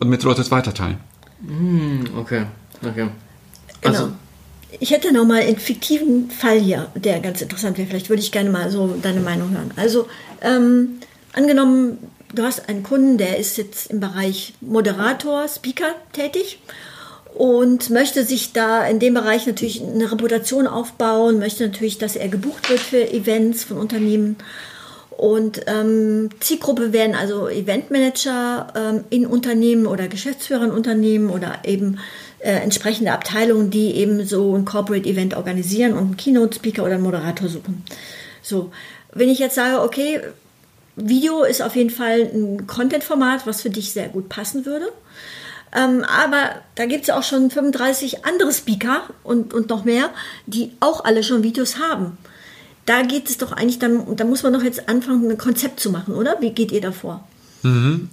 [0.00, 0.98] und mit Leute es weiterteilen.
[2.16, 2.46] Okay,
[2.82, 3.08] okay.
[3.80, 3.98] Genau.
[3.98, 4.12] Also,
[4.80, 7.88] ich hätte noch mal einen fiktiven Fall hier, der ganz interessant wäre.
[7.88, 9.70] Vielleicht würde ich gerne mal so deine Meinung hören.
[9.76, 10.08] Also
[10.42, 11.00] ähm,
[11.32, 11.98] angenommen,
[12.34, 16.58] du hast einen Kunden, der ist jetzt im Bereich Moderator, Speaker tätig
[17.34, 22.28] und möchte sich da in dem Bereich natürlich eine Reputation aufbauen, möchte natürlich, dass er
[22.28, 24.36] gebucht wird für Events von Unternehmen.
[25.16, 31.98] Und ähm, Zielgruppe wären also Eventmanager ähm, in Unternehmen oder Geschäftsführer in Unternehmen oder eben
[32.40, 37.04] äh, entsprechende Abteilungen, die eben so ein Corporate Event organisieren und einen Keynote-Speaker oder einen
[37.04, 37.84] Moderator suchen.
[38.42, 38.72] So,
[39.12, 40.20] wenn ich jetzt sage, okay,
[40.96, 44.92] Video ist auf jeden Fall ein Content-Format, was für dich sehr gut passen würde.
[45.74, 50.10] Ähm, aber da gibt es ja auch schon 35 andere Speaker und, und noch mehr,
[50.46, 52.16] die auch alle schon Videos haben.
[52.86, 55.90] Da geht es doch eigentlich dann, da muss man doch jetzt anfangen, ein Konzept zu
[55.90, 56.36] machen, oder?
[56.40, 57.26] Wie geht ihr da vor?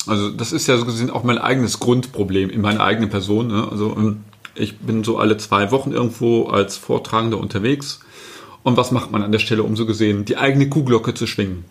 [0.07, 3.47] Also das ist ja so gesehen auch mein eigenes Grundproblem in meiner eigenen Person.
[3.47, 3.67] Ne?
[3.69, 4.23] Also ähm,
[4.55, 7.99] ich bin so alle zwei Wochen irgendwo als Vortragender unterwegs.
[8.63, 11.65] Und was macht man an der Stelle, um so gesehen die eigene Kuhglocke zu schwingen?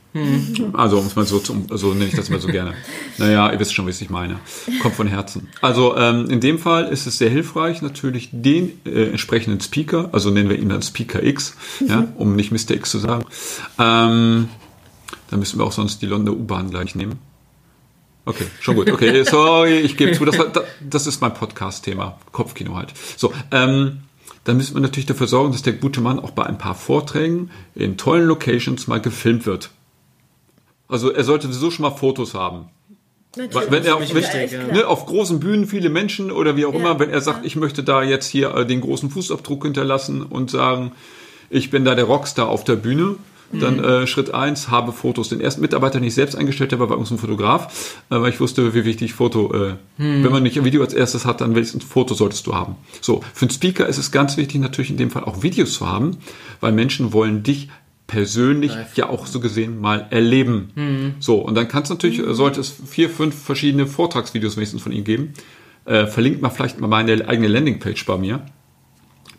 [0.72, 2.74] Also, um es mal so, zum, so nenne ich das mal so gerne.
[3.18, 4.40] Naja, ihr wisst schon, was ich meine.
[4.80, 5.48] Kommt von Herzen.
[5.60, 10.30] Also ähm, in dem Fall ist es sehr hilfreich, natürlich den äh, entsprechenden Speaker, also
[10.30, 11.54] nennen wir ihn dann Speaker X,
[11.86, 12.70] ja, um nicht Mr.
[12.70, 13.26] X zu sagen.
[13.78, 14.48] Ähm,
[15.28, 17.18] dann müssen wir auch sonst die Londoner U-Bahn gleich nehmen.
[18.24, 18.90] Okay, schon gut.
[18.90, 20.38] Okay, sorry, ich gebe zu, das,
[20.80, 22.18] das ist mein Podcast-Thema.
[22.32, 22.92] Kopfkino halt.
[23.16, 24.02] So, ähm,
[24.44, 27.50] dann müssen wir natürlich dafür sorgen, dass der gute Mann auch bei ein paar Vorträgen
[27.74, 29.70] in tollen Locations mal gefilmt wird.
[30.88, 32.68] Also er sollte sowieso schon mal Fotos haben.
[33.36, 33.70] Natürlich.
[33.70, 34.66] Wenn er auf, wichtig, ja.
[34.66, 36.80] ne, auf großen Bühnen viele Menschen oder wie auch Ja.
[36.80, 40.50] immer, wenn er sagt, ich möchte da jetzt hier äh, den großen Fußabdruck hinterlassen und
[40.50, 40.92] sagen,
[41.48, 43.16] ich bin da der Rockstar auf der Bühne,
[43.52, 43.84] dann Mhm.
[43.84, 45.28] äh, Schritt eins habe Fotos.
[45.28, 48.30] Den ersten Mitarbeiter, den ich selbst eingestellt habe, war bei uns ein Fotograf, äh, weil
[48.30, 50.24] ich wusste, wie wichtig Foto, äh, Mhm.
[50.24, 52.76] wenn man nicht ein Video als erstes hat, dann wenigstens ein Foto solltest du haben.
[53.00, 55.88] So, für einen Speaker ist es ganz wichtig, natürlich in dem Fall auch Videos zu
[55.88, 56.18] haben,
[56.60, 57.68] weil Menschen wollen dich
[58.06, 58.96] persönlich Live.
[58.96, 61.14] ja auch so gesehen mal erleben.
[61.20, 64.90] So, und dann kannst du natürlich, äh, sollte es vier, fünf verschiedene Vortragsvideos wenigstens von
[64.92, 65.32] ihm geben.
[65.84, 68.42] Äh, verlinkt mal vielleicht mal meine eigene Landingpage bei mir,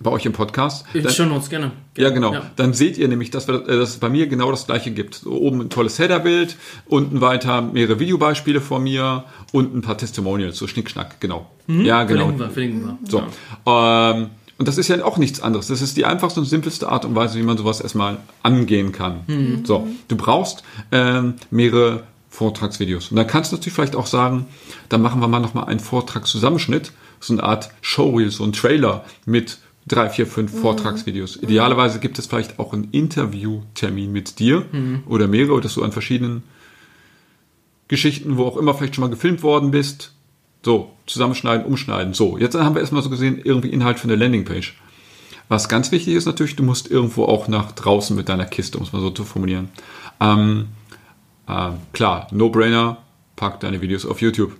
[0.02, 0.86] bei euch im Podcast.
[0.94, 1.72] In Dann- Show Notes, gerne.
[1.98, 2.34] ja, genau.
[2.34, 2.52] Ja.
[2.56, 5.16] Dann seht ihr nämlich, dass, wir, äh, dass es bei mir genau das gleiche gibt.
[5.16, 10.58] So, oben ein tolles Headerbild, unten weiter mehrere Videobeispiele von mir und ein paar Testimonials,
[10.58, 11.50] so Schnickschnack, genau.
[11.68, 12.22] Ja, genau.
[12.34, 12.98] Verlinken wir, verlinken wir.
[13.10, 13.24] So.
[13.66, 14.12] Ja.
[14.12, 15.68] Ähm, und das ist ja auch nichts anderes.
[15.68, 19.64] Das ist die einfachste und simpelste Art und Weise, wie man sowas erstmal angehen kann.
[19.64, 23.10] So, du brauchst ähm, mehrere Vortragsvideos.
[23.10, 24.46] Und dann kannst du natürlich vielleicht auch sagen,
[24.90, 29.58] dann machen wir mal nochmal einen Vortragszusammenschnitt, so eine Art Showreel, so ein Trailer mit
[29.88, 31.38] drei, vier, fünf Vortragsvideos.
[31.38, 34.66] Idealerweise gibt es vielleicht auch einen Interviewtermin mit dir
[35.08, 36.44] oder mehrere, dass du an verschiedenen
[37.88, 40.14] Geschichten, wo auch immer vielleicht schon mal gefilmt worden bist,
[40.64, 42.14] so, zusammenschneiden, umschneiden.
[42.14, 44.80] So, jetzt haben wir erstmal so gesehen irgendwie Inhalt von der Landingpage.
[45.50, 48.86] Was ganz wichtig ist natürlich, du musst irgendwo auch nach draußen mit deiner Kiste, um
[48.86, 49.70] es mal so zu formulieren.
[50.22, 50.70] Ähm,
[51.48, 52.98] äh, klar, No-Brainer,
[53.36, 54.56] pack deine Videos auf YouTube.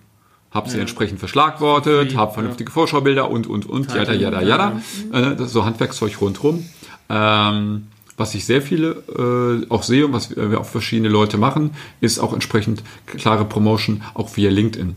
[0.52, 4.82] Hab sie entsprechend verschlagwortet, Free, hab vernünftige Vorschaubilder und, und, und, jada, jada, jada.
[5.14, 6.66] Äh, das ist so Handwerkszeug rundherum.
[7.10, 7.88] Ähm,
[8.18, 11.72] was ich sehr viele äh, auch sehe und was wir auch verschiedene Leute machen,
[12.02, 14.96] ist auch entsprechend klare Promotion auch via LinkedIn.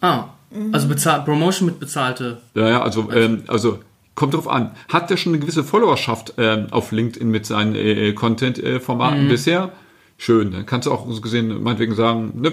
[0.00, 0.24] Ah,
[0.72, 2.42] also bezahlt, Promotion mit bezahlte.
[2.54, 3.78] Ja, ja, also, ähm, also
[4.14, 4.72] kommt drauf an.
[4.88, 9.72] Hat der schon eine gewisse Followerschaft ähm, auf LinkedIn mit seinen äh, Content-Formaten bisher?
[10.18, 10.52] Schön.
[10.52, 12.52] Dann kannst du auch so gesehen meinetwegen sagen, ne,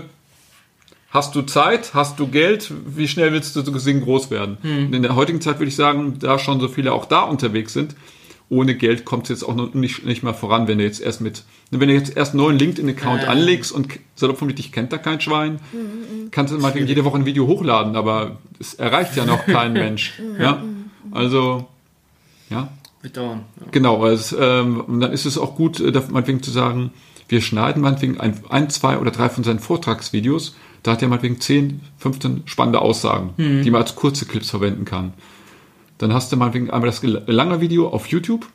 [1.11, 4.57] hast du Zeit, hast du Geld, wie schnell willst du so gesehen groß werden?
[4.63, 7.73] Und in der heutigen Zeit würde ich sagen, da schon so viele auch da unterwegs
[7.73, 7.95] sind,
[8.49, 11.21] ohne Geld kommt es jetzt auch noch nicht, nicht mal voran, wenn du jetzt erst
[11.21, 13.27] mit, wenn du jetzt erst einen neuen LinkedIn-Account Äh.
[13.27, 15.59] anlegst und salopp von dich kennt da kein Schwein,
[16.31, 20.19] kannst du meinetwegen jede Woche ein Video hochladen, aber es erreicht ja noch kein Mensch.
[20.39, 20.61] Ja,
[21.11, 21.67] also,
[22.49, 22.69] ja,
[23.01, 23.43] Wird dauern.
[23.59, 23.67] Ja.
[23.71, 26.91] Genau, also, ähm, und dann ist es auch gut, äh, meinetwegen zu sagen,
[27.29, 30.55] wir schneiden meinetwegen ein, ein, zwei oder drei von seinen Vortragsvideos.
[30.83, 35.13] Da hat er meinetwegen 10, 15 spannende Aussagen, die man als kurze Clips verwenden kann.
[35.97, 38.47] Dann hast du meinetwegen einmal das lange Video auf YouTube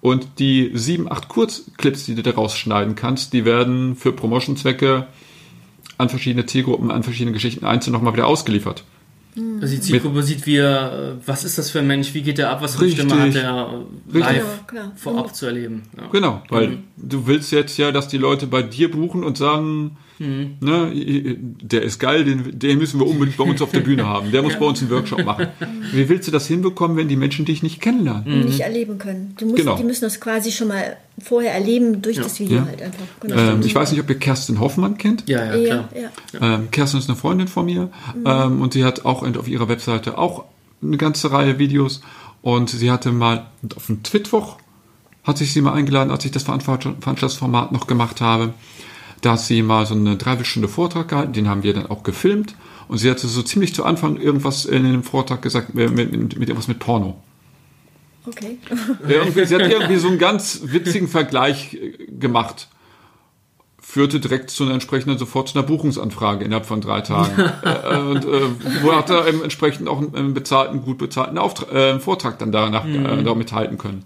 [0.00, 5.06] und die sieben, acht Kurzclips, die du daraus schneiden kannst, die werden für Promotion-Zwecke
[5.98, 8.84] an verschiedene Zielgruppen, an verschiedene Geschichten einzeln nochmal wieder ausgeliefert.
[9.60, 12.50] Also die Zielgruppe sieht, wie er, was ist das für ein Mensch, wie geht der
[12.50, 13.04] ab, was für eine Richtig.
[13.04, 15.82] Stimme hat er live Ja, vorab zu erleben.
[15.96, 16.08] Ja.
[16.10, 20.92] Genau, weil du willst jetzt ja, dass die Leute bei dir buchen und sagen, ne,
[21.62, 24.30] der ist geil, den, den müssen wir unbedingt bei uns auf der Bühne haben.
[24.32, 25.48] Der muss bei uns einen Workshop machen.
[25.92, 28.44] Wie willst du das hinbekommen, wenn die Menschen dich nicht kennenlernen?
[28.46, 29.34] nicht erleben können.
[29.38, 29.76] Du musst, Genau.
[29.76, 32.66] Die müssen das quasi schon mal vorher erleben durch das Video Ja.
[32.66, 33.04] halt einfach.
[33.20, 33.36] Genau.
[33.36, 35.28] Ähm, ich weiß nicht, ob ihr Kerstin Hoffmann kennt.
[35.28, 35.88] Ja, ja, ja, klar.
[36.40, 36.54] ja.
[36.54, 37.90] Ähm, Kerstin ist eine Freundin von mir
[38.24, 40.44] ähm, und sie hat auch auf ihrer Webseite auch
[40.82, 42.00] eine ganze Reihe Videos
[42.42, 44.56] und sie hatte mal auf dem Twitwoch
[45.24, 48.54] hat sich sie mal eingeladen, als ich das Veranstalt- Veranstaltungsformat noch gemacht habe.
[49.20, 52.54] Da hat sie mal so eine Dreiviertelstunde Vortrag gehalten, den haben wir dann auch gefilmt
[52.88, 56.38] und sie hatte so ziemlich zu Anfang irgendwas in dem Vortrag gesagt äh, mit, mit,
[56.38, 57.20] mit irgendwas mit Porno.
[58.26, 58.58] Okay.
[59.08, 62.68] Irgendwie, sie hat irgendwie so einen ganz witzigen Vergleich äh, gemacht.
[63.80, 67.32] Führte direkt zu einer entsprechenden, sofort zu einer Buchungsanfrage innerhalb von drei Tagen.
[67.64, 71.98] äh, und äh, wo hat er eben entsprechend auch einen, bezahlten, gut bezahlten Auftrag, äh,
[71.98, 74.04] Vortrag dann danach äh, damit halten können.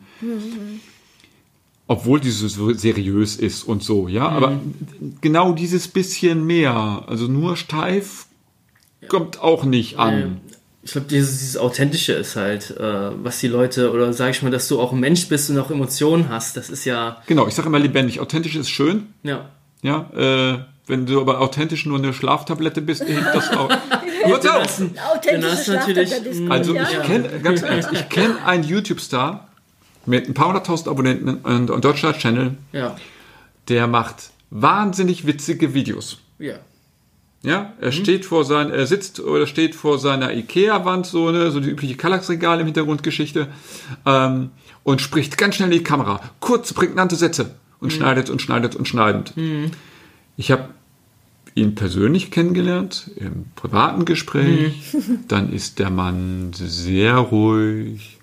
[1.88, 4.28] Obwohl dieses so seriös ist und so, ja.
[4.28, 4.60] Aber
[5.20, 8.26] genau dieses bisschen mehr, also nur steif,
[9.08, 10.40] kommt auch nicht an.
[10.84, 14.50] Ich glaube, dieses, dieses Authentische ist halt, äh, was die Leute, oder sage ich mal,
[14.50, 17.54] dass du auch ein Mensch bist und auch Emotionen hast, das ist ja, Genau, ich
[17.54, 18.20] sage immer lebendig.
[18.20, 19.50] Authentisch ist schön, ja,
[19.82, 23.70] Ja, äh, Wenn du aber authentisch nur eine Schlaftablette bist, hilft das auch.
[24.24, 24.82] Hört auf!
[25.24, 26.12] dann hast du natürlich-.
[26.48, 26.82] Also ja.
[26.90, 29.51] ich kenne, ganz ehrlich, ich kenne einen YouTube-Star
[30.06, 32.96] mit ein paar hunderttausend Abonnenten und einem deutscher Channel, Ja.
[33.68, 36.18] der macht wahnsinnig witzige Videos.
[36.38, 36.56] Ja.
[37.44, 41.58] Ja, er steht vor sein, er sitzt oder steht vor seiner Ikea-Wand, so eine, so
[41.58, 43.48] die übliche Kallax-Regal im Hintergrundgeschichte,
[44.06, 44.50] ähm,
[44.84, 46.20] und spricht ganz schnell in die Kamera.
[46.38, 47.56] Kurz, prägnante Sätze.
[47.80, 49.34] Und schneidet und schneidet und schneidet.
[50.36, 50.68] Ich habe
[51.56, 54.96] ihn persönlich kennengelernt, im privaten Gespräch.
[55.28, 58.18] Dann ist der Mann sehr ruhig,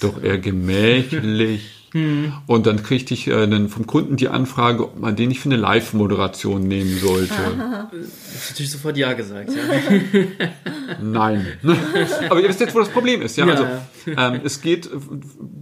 [0.00, 1.76] doch eher gemächlich.
[2.46, 5.48] Und dann kriegte ich äh, dann vom Kunden die Anfrage, ob man den nicht für
[5.48, 7.34] eine Live-Moderation nehmen sollte.
[7.90, 7.98] Du
[8.38, 9.50] hast natürlich sofort Ja gesagt.
[9.50, 10.48] Ja.
[11.02, 11.46] Nein.
[12.30, 13.36] Aber ihr wisst jetzt, wo das Problem ist.
[13.36, 13.46] Ja?
[13.46, 13.64] Ja, also,
[14.06, 14.34] ja.
[14.34, 14.90] Ähm, es geht äh,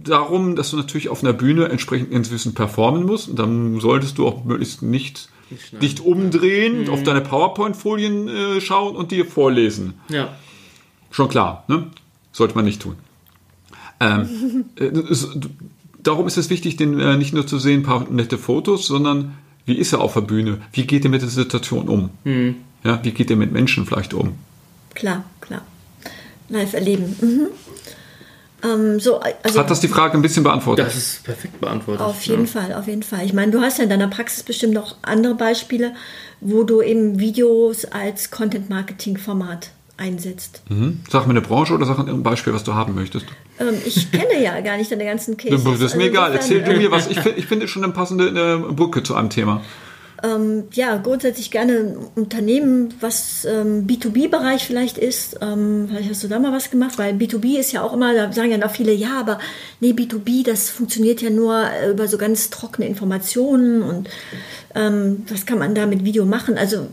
[0.03, 3.29] darum, dass du natürlich auf einer Bühne entsprechend ins Wissen performen musst.
[3.29, 5.79] Und dann solltest du auch möglichst nicht schneiden.
[5.79, 9.95] dich umdrehen, auf deine PowerPoint-Folien äh, schauen und dir vorlesen.
[10.09, 10.29] ja.
[11.11, 11.87] Schon klar, ne?
[12.31, 12.95] Sollte man nicht tun.
[13.99, 15.27] Ähm, äh, es,
[16.01, 19.35] darum ist es wichtig, den äh, nicht nur zu sehen, ein paar nette Fotos, sondern
[19.65, 20.59] wie ist er auf der Bühne?
[20.71, 22.09] Wie geht er mit der Situation um?
[22.83, 24.33] Ja, wie geht er mit Menschen vielleicht um?
[24.95, 25.61] Klar, klar.
[26.49, 27.15] Live erleben.
[27.21, 27.47] Mhm.
[28.63, 30.85] Ähm, so, also Hat das die Frage ein bisschen beantwortet?
[30.85, 32.05] Das ist perfekt beantwortet.
[32.05, 33.25] auf jeden Fall, auf jeden Fall.
[33.25, 35.93] Ich meine, du hast ja in deiner Praxis bestimmt noch andere Beispiele,
[36.41, 40.63] wo du eben Videos als Content-Marketing-Format einsetzt.
[40.69, 41.01] Mhm.
[41.09, 43.25] Sag mir eine Branche oder sag ein Beispiel, was du haben möchtest.
[43.59, 45.63] Ähm, ich kenne ja gar nicht deine ganzen Cases.
[45.63, 46.33] Das ist mir Also egal.
[46.33, 47.07] Erzähl du mir was.
[47.09, 49.61] Ich, ich finde schon eine passende Brücke zu einem Thema.
[50.73, 55.37] ja, grundsätzlich gerne ein Unternehmen, was ähm, B2B-Bereich vielleicht ist.
[55.41, 58.31] Ähm, vielleicht hast du da mal was gemacht, weil B2B ist ja auch immer, da
[58.31, 59.39] sagen ja noch viele, ja, aber
[59.79, 64.09] nee, B2B, das funktioniert ja nur äh, über so ganz trockene Informationen und
[64.75, 66.57] ähm, was kann man da mit Video machen?
[66.57, 66.87] Also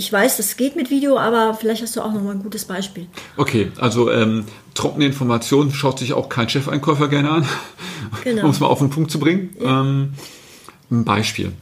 [0.00, 2.64] ich weiß, das geht mit Video, aber vielleicht hast du auch noch mal ein gutes
[2.64, 3.06] Beispiel.
[3.36, 7.46] Okay, also ähm, trockene Informationen schaut sich auch kein Chefeinkäufer gerne an,
[8.24, 8.44] Genau.
[8.46, 9.54] um es mal auf den Punkt zu bringen.
[9.60, 10.14] Ähm,
[10.90, 11.52] ein Beispiel.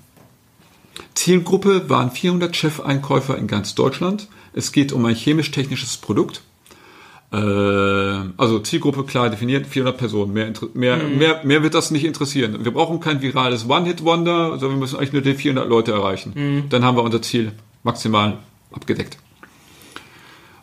[1.14, 4.28] Zielgruppe waren 400 Chefeinkäufer in ganz Deutschland.
[4.52, 6.42] Es geht um ein chemisch-technisches Produkt.
[7.32, 10.32] Äh, also Zielgruppe klar definiert, 400 Personen.
[10.32, 12.64] Mehr, mehr, mehr, mehr wird das nicht interessieren.
[12.64, 16.66] Wir brauchen kein virales One-Hit-Wonder, sondern wir müssen eigentlich nur die 400 Leute erreichen.
[16.70, 17.50] Dann haben wir unser Ziel
[17.88, 18.38] maximal
[18.70, 19.18] abgedeckt.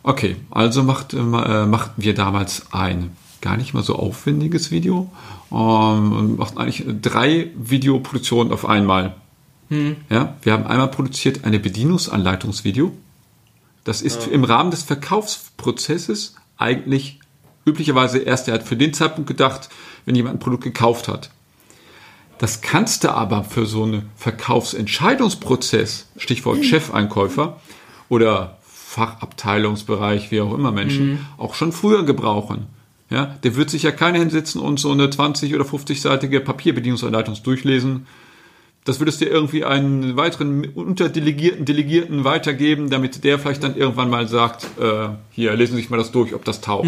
[0.02, 5.10] Okay, also macht, äh, machten wir damals ein gar nicht mal so aufwendiges Video
[5.52, 9.14] ähm, und machten eigentlich drei Videoproduktionen auf einmal.
[10.08, 12.92] Ja, wir haben einmal produziert eine Bedienungsanleitungsvideo.
[13.82, 17.18] Das ist im Rahmen des Verkaufsprozesses eigentlich
[17.64, 19.68] üblicherweise erst, er hat für den Zeitpunkt gedacht,
[20.04, 21.30] wenn jemand ein Produkt gekauft hat.
[22.38, 27.60] Das kannst du aber für so einen Verkaufsentscheidungsprozess, Stichwort Chefeinkäufer
[28.08, 32.66] oder Fachabteilungsbereich, wie auch immer Menschen, auch schon früher gebrauchen.
[33.08, 38.06] Ja, der wird sich ja keiner hinsetzen und so eine 20- oder 50-seitige Papierbedienungsanleitung durchlesen.
[38.84, 44.28] Das würdest du irgendwie einen weiteren Unterdelegierten, Delegierten weitergeben, damit der vielleicht dann irgendwann mal
[44.28, 46.86] sagt, äh, hier, lesen Sie sich mal das durch, ob das taugt.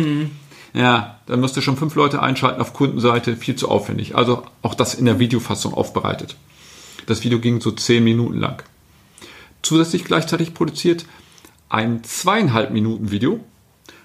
[0.75, 4.15] Ja, dann musst du schon fünf Leute einschalten auf Kundenseite, viel zu aufwendig.
[4.17, 6.37] Also auch das in der Videofassung aufbereitet.
[7.07, 8.63] Das Video ging so zehn Minuten lang.
[9.63, 11.07] Zusätzlich gleichzeitig produziert
[11.69, 13.41] ein zweieinhalb Minuten Video,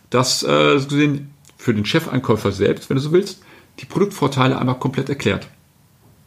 [0.09, 3.41] das äh, so gesehen für den Chefeinkäufer selbst, wenn du so willst,
[3.79, 5.47] die Produktvorteile einmal komplett erklärt.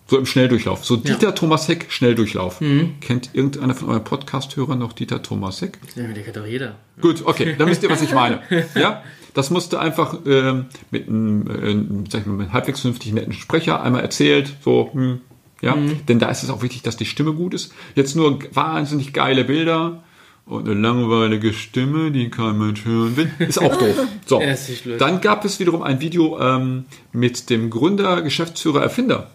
[0.08, 0.84] So im Schnelldurchlauf.
[0.84, 2.60] So Dieter Thomas Heck Schnelldurchlauf.
[3.00, 5.78] Kennt irgendeiner von euren Podcast-Hörern noch Dieter Thomas Heck?
[5.96, 6.76] Ja, die kennt doch jeder.
[7.00, 8.40] Gut, okay, dann wisst ihr, was ich meine.
[8.76, 9.02] Ja,
[9.36, 13.82] das musste einfach ähm, mit einem, äh, sag ich mal, mit halbwegs vernünftig netten Sprecher
[13.82, 15.20] einmal erzählt, so, hm,
[15.60, 15.76] ja,
[16.08, 17.72] denn da ist es auch wichtig, dass die Stimme gut ist.
[17.94, 20.02] Jetzt nur wahnsinnig geile Bilder
[20.46, 23.96] und eine langweilige Stimme, die kein Mensch hören will, ist auch doof.
[24.26, 24.42] So,
[24.98, 29.30] dann gab es wiederum ein Video ähm, mit dem Gründer, Geschäftsführer, Erfinder.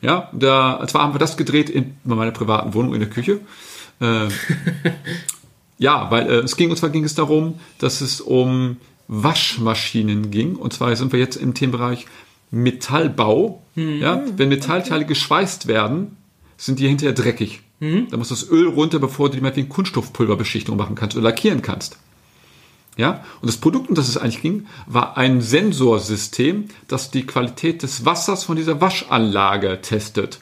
[0.00, 3.40] Ja, da, zwar haben wir das gedreht in meiner privaten Wohnung in der Küche.
[4.00, 4.28] Äh,
[5.78, 8.78] ja, weil äh, es ging, und zwar ging es darum, dass es um
[9.08, 10.56] Waschmaschinen ging.
[10.56, 12.06] Und zwar sind wir jetzt im Themenbereich
[12.50, 13.62] Metallbau.
[13.76, 16.16] Ja, wenn Metallteile geschweißt werden,
[16.56, 17.60] sind die hinterher dreckig.
[17.80, 21.98] Da muss das Öl runter, bevor du die meinetwegen Kunststoffpulverbeschichtung machen kannst oder lackieren kannst.
[22.96, 27.82] Ja, und das Produkt, um das es eigentlich ging, war ein Sensorsystem, das die Qualität
[27.82, 30.38] des Wassers von dieser Waschanlage testet.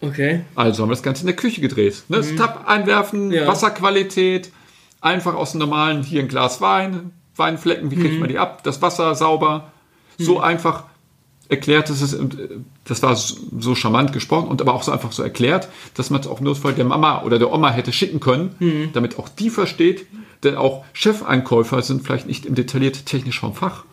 [0.00, 0.40] Okay.
[0.54, 2.04] Also haben wir das Ganze in der Küche gedreht.
[2.08, 2.16] Ne?
[2.16, 3.46] Das Tab einwerfen, Ja.
[3.46, 4.50] Wasserqualität,
[5.00, 8.62] einfach aus dem normalen, hier ein Glas Wein, Weinflecken, wie kriegt man die ab?
[8.62, 9.72] Das Wasser sauber.
[10.16, 10.84] So einfach
[11.48, 12.18] erklärt, dass es,
[12.84, 16.26] das war so charmant gesprochen und aber auch so einfach so erklärt, dass man es
[16.26, 18.90] auch nur der Mama oder der Oma hätte schicken können, mhm.
[18.92, 20.06] damit auch die versteht,
[20.42, 23.84] denn auch Chefeinkäufer sind vielleicht nicht im detailliert technisch vom Fach.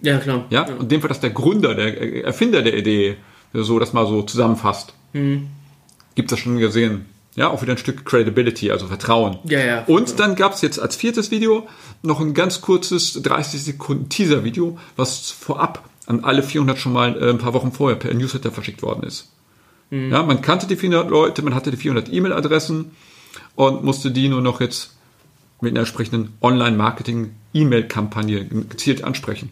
[0.00, 0.44] Ja, klar.
[0.50, 0.74] Ja, ja.
[0.74, 3.16] und dem war das der Gründer, der Erfinder der Idee,
[3.52, 4.94] so das mal so zusammenfasst.
[5.12, 5.48] Mhm.
[6.14, 7.06] Gibt es das schon gesehen?
[7.36, 9.38] Ja, auch wieder ein Stück Credibility, also Vertrauen.
[9.44, 9.82] Ja, ja.
[9.86, 11.66] Und dann gab es jetzt als viertes Video
[12.02, 17.30] noch ein ganz kurzes 30 Sekunden Teaser-Video, was vorab an alle 400 schon mal äh,
[17.30, 19.32] ein paar Wochen vorher per Newsletter verschickt worden ist.
[19.90, 20.12] Mhm.
[20.12, 22.92] Ja, man kannte die 400 Leute, man hatte die 400 E-Mail-Adressen
[23.56, 24.94] und musste die nur noch jetzt
[25.60, 29.50] mit einer entsprechenden Online-Marketing-E-Mail-Kampagne gezielt ansprechen.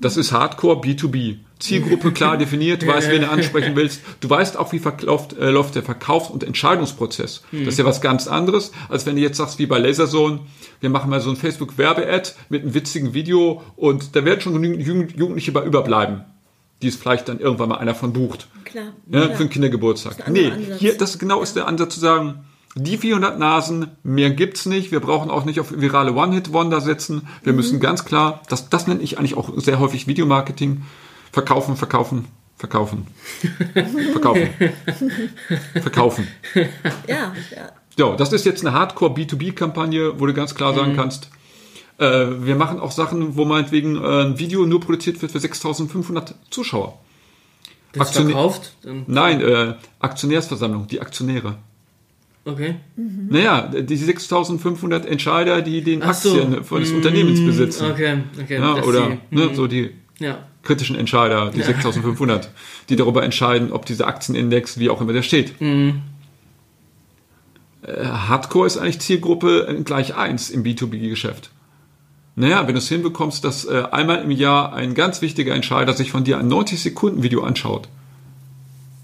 [0.00, 1.36] Das ist Hardcore B2B.
[1.58, 4.00] Zielgruppe klar definiert, du weißt, wen du ansprechen willst.
[4.20, 7.42] Du weißt auch, wie verkauft, äh, läuft der Verkaufs- und Entscheidungsprozess.
[7.52, 10.40] Das ist ja was ganz anderes, als wenn du jetzt sagst, wie bei Laserzone,
[10.80, 15.16] wir machen mal so ein Facebook-Werbe-Ad mit einem witzigen Video und da werden schon genügend
[15.16, 16.24] Jugendliche bei überbleiben,
[16.82, 18.48] die es vielleicht dann irgendwann mal einer von bucht.
[18.64, 18.86] Klar.
[19.08, 19.36] Ja, klar.
[19.36, 20.28] Für einen Kindergeburtstag.
[20.28, 20.80] Nee, Ansatz.
[20.80, 22.44] hier, das genau ist der Ansatz zu sagen,
[22.74, 24.92] die 400 Nasen, mehr gibt's nicht.
[24.92, 27.28] Wir brauchen auch nicht auf virale One-Hit-Wonder setzen.
[27.42, 27.56] Wir mhm.
[27.56, 30.82] müssen ganz klar, das, das nenne ich eigentlich auch sehr häufig Videomarketing,
[31.32, 33.06] verkaufen, verkaufen, verkaufen,
[34.12, 34.48] verkaufen,
[35.82, 36.28] verkaufen.
[37.06, 37.72] Ja, ja.
[37.98, 40.96] Ja, das ist jetzt eine Hardcore B2B-Kampagne, wo du ganz klar sagen mhm.
[40.96, 41.28] kannst,
[41.98, 46.34] äh, wir machen auch Sachen, wo meinetwegen äh, ein Video nur produziert wird für 6500
[46.50, 46.98] Zuschauer.
[47.92, 48.72] Das verkauft?
[49.06, 51.56] Nein, äh, Aktionärsversammlung, die Aktionäre.
[52.44, 52.74] Okay.
[52.96, 53.28] Mhm.
[53.30, 56.62] Naja, die 6500 Entscheider, die den Aktien so.
[56.62, 56.90] von des.
[56.90, 57.90] Unternehmens besitzen.
[57.90, 58.58] Okay, okay.
[58.58, 59.54] Ja, oder die, ne, mhm.
[59.54, 60.38] so die ja.
[60.62, 61.66] kritischen Entscheider, die ja.
[61.66, 62.50] 6500,
[62.88, 65.60] die darüber entscheiden, ob dieser Aktienindex, wie auch immer der steht.
[65.60, 66.02] Mhm.
[67.82, 71.50] Äh, Hardcore ist eigentlich Zielgruppe gleich 1 im B2B-Geschäft.
[72.34, 76.10] Naja, wenn du es hinbekommst, dass äh, einmal im Jahr ein ganz wichtiger Entscheider sich
[76.10, 77.88] von dir ein 90-Sekunden-Video anschaut,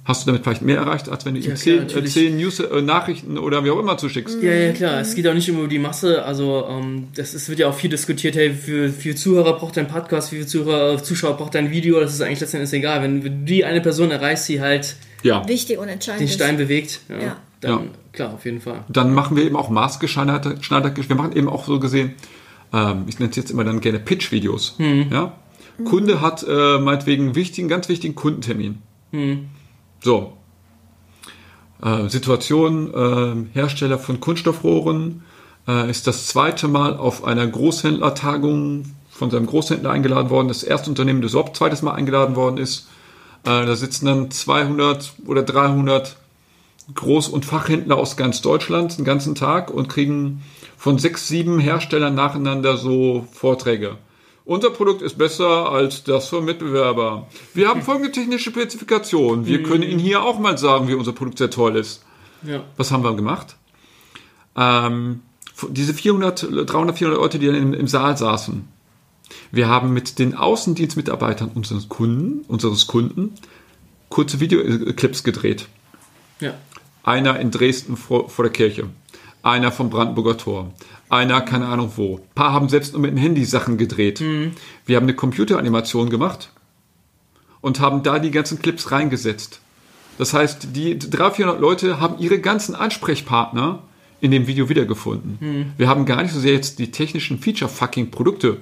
[0.08, 3.40] hast du damit vielleicht mehr erreicht, als wenn du ihm zehn, äh, zehn News-Nachrichten äh,
[3.40, 4.42] oder wie auch immer zuschickst.
[4.42, 5.00] Ja, ja, klar.
[5.02, 6.24] Es geht auch nicht immer um die Masse.
[6.24, 8.34] Also, ähm, das ist, wird ja auch viel diskutiert.
[8.34, 12.00] Hey, für, für Zuhörer braucht dein Podcast, für Zuhörer, äh, Zuschauer braucht dein Video.
[12.00, 13.02] Das ist eigentlich letztendlich egal.
[13.02, 15.46] Wenn, du die eine Person erreichst, die halt ja.
[15.46, 17.36] wichtig und entscheidend den Stein bewegt, ja, ja.
[17.60, 17.80] dann ja.
[18.12, 18.84] klar, auf jeden Fall.
[18.88, 20.58] Dann machen wir eben auch maßgeschneiderte,
[21.06, 22.14] wir machen eben auch so gesehen,
[22.72, 24.76] ähm, ich nenne es jetzt immer dann gerne Pitch-Videos.
[24.78, 25.08] Hm.
[25.12, 25.34] Ja?
[25.84, 28.78] Kunde hat äh, meinetwegen wichtigen, ganz wichtigen Kundentermin.
[29.12, 29.48] Hm.
[30.00, 30.32] So.
[31.82, 35.22] Äh, Situation, äh, Hersteller von Kunststoffrohren
[35.66, 40.48] äh, ist das zweite Mal auf einer Großhändlertagung von seinem Großhändler eingeladen worden.
[40.48, 42.88] Das erste Unternehmen, das überhaupt zweites Mal eingeladen worden ist.
[43.44, 46.16] Äh, da sitzen dann 200 oder 300
[46.94, 50.42] Groß- und Fachhändler aus ganz Deutschland den ganzen Tag und kriegen
[50.76, 53.98] von sechs, sieben Herstellern nacheinander so Vorträge.
[54.48, 57.26] Unser Produkt ist besser als das vom Mitbewerber.
[57.52, 59.44] Wir haben folgende technische Spezifikation.
[59.44, 62.02] Wir können Ihnen hier auch mal sagen, wie unser Produkt sehr toll ist.
[62.42, 62.64] Ja.
[62.78, 63.56] Was haben wir gemacht?
[64.56, 65.20] Ähm,
[65.68, 68.66] diese 400, 300, 400 Leute, die dann im, im Saal saßen.
[69.52, 73.34] Wir haben mit den Außendienstmitarbeitern unseres Kunden, unseres Kunden
[74.08, 75.68] kurze Videoclips gedreht.
[76.40, 76.54] Ja.
[77.02, 78.88] Einer in Dresden vor, vor der Kirche,
[79.42, 80.72] einer vom Brandenburger Tor,
[81.08, 82.16] einer, keine Ahnung wo.
[82.16, 84.20] Ein paar haben selbst nur mit dem Handy Sachen gedreht.
[84.20, 84.52] Mhm.
[84.86, 86.52] Wir haben eine Computeranimation gemacht
[87.60, 89.60] und haben da die ganzen Clips reingesetzt.
[90.18, 93.82] Das heißt, die 300, 400 Leute haben ihre ganzen Ansprechpartner
[94.20, 95.38] in dem Video wiedergefunden.
[95.40, 95.72] Mhm.
[95.76, 98.58] Wir haben gar nicht so sehr jetzt die technischen Feature-Fucking-Produkte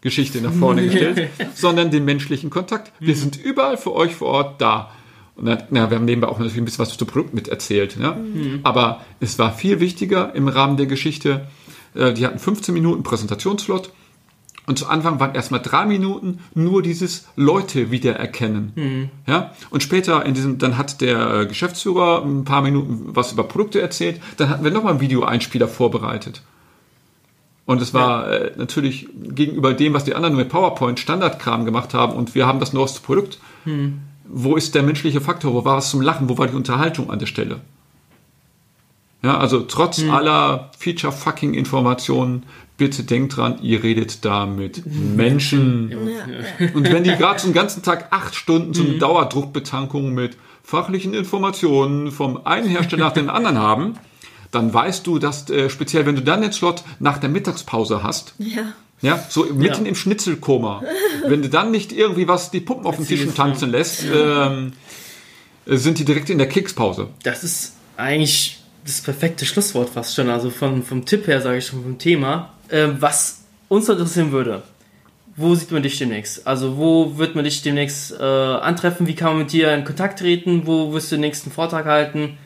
[0.00, 2.92] Geschichte nach vorne gestellt, sondern den menschlichen Kontakt.
[3.00, 3.18] Wir mhm.
[3.18, 4.92] sind überall für euch vor Ort da.
[5.36, 7.96] Und dann, na, wir haben nebenbei auch natürlich ein bisschen was zu Produkt mit erzählt.
[8.00, 8.14] Ja?
[8.14, 8.60] Mhm.
[8.62, 11.48] Aber es war viel wichtiger im Rahmen der Geschichte,
[11.98, 13.92] äh, die hatten 15 Minuten Präsentationsslot.
[14.66, 18.72] Und zu Anfang waren erstmal drei Minuten nur dieses Leute wiedererkennen.
[18.74, 19.10] Mhm.
[19.26, 19.52] Ja?
[19.70, 24.20] Und später in diesem, dann hat der Geschäftsführer ein paar Minuten was über Produkte erzählt.
[24.36, 26.42] Dann hatten wir nochmal einen Videoeinspieler vorbereitet.
[27.64, 28.38] Und es war ja.
[28.38, 32.60] äh, natürlich gegenüber dem, was die anderen mit PowerPoint Standardkram gemacht haben und wir haben
[32.60, 33.38] das neueste Produkt.
[33.64, 34.00] Mhm.
[34.24, 35.54] Wo ist der menschliche Faktor?
[35.54, 36.28] Wo war es zum Lachen?
[36.28, 37.60] Wo war die Unterhaltung an der Stelle?
[39.22, 40.10] Ja, also trotz hm.
[40.10, 42.44] aller Feature-Fucking-Informationen,
[42.76, 45.90] bitte denkt dran, ihr redet da mit Menschen.
[45.90, 46.68] Ja.
[46.74, 48.98] Und wenn die gerade so den ganzen Tag acht Stunden so eine hm.
[49.00, 53.94] Dauerdruckbetankung mit fachlichen Informationen vom einen Hersteller nach dem anderen haben,
[54.50, 58.34] dann weißt du, dass äh, speziell, wenn du dann den Slot nach der Mittagspause hast,
[58.38, 58.72] ja.
[59.00, 59.90] Ja, so mitten ja.
[59.90, 60.82] im Schnitzelkoma.
[61.24, 64.72] Wenn du dann nicht irgendwie was die Puppen auf dem Tisch tanzen lässt, ähm,
[65.66, 67.08] sind die direkt in der Kekspause.
[67.22, 68.57] Das ist eigentlich
[68.88, 70.28] das perfekte Schlusswort fast schon.
[70.28, 72.54] Also vom, vom Tipp her, sage ich schon, vom Thema.
[72.68, 74.62] Äh, was uns interessieren würde,
[75.36, 76.46] wo sieht man dich demnächst?
[76.46, 79.06] Also wo wird man dich demnächst äh, antreffen?
[79.06, 80.66] Wie kann man mit dir in Kontakt treten?
[80.66, 82.36] Wo wirst du den nächsten Vortrag halten?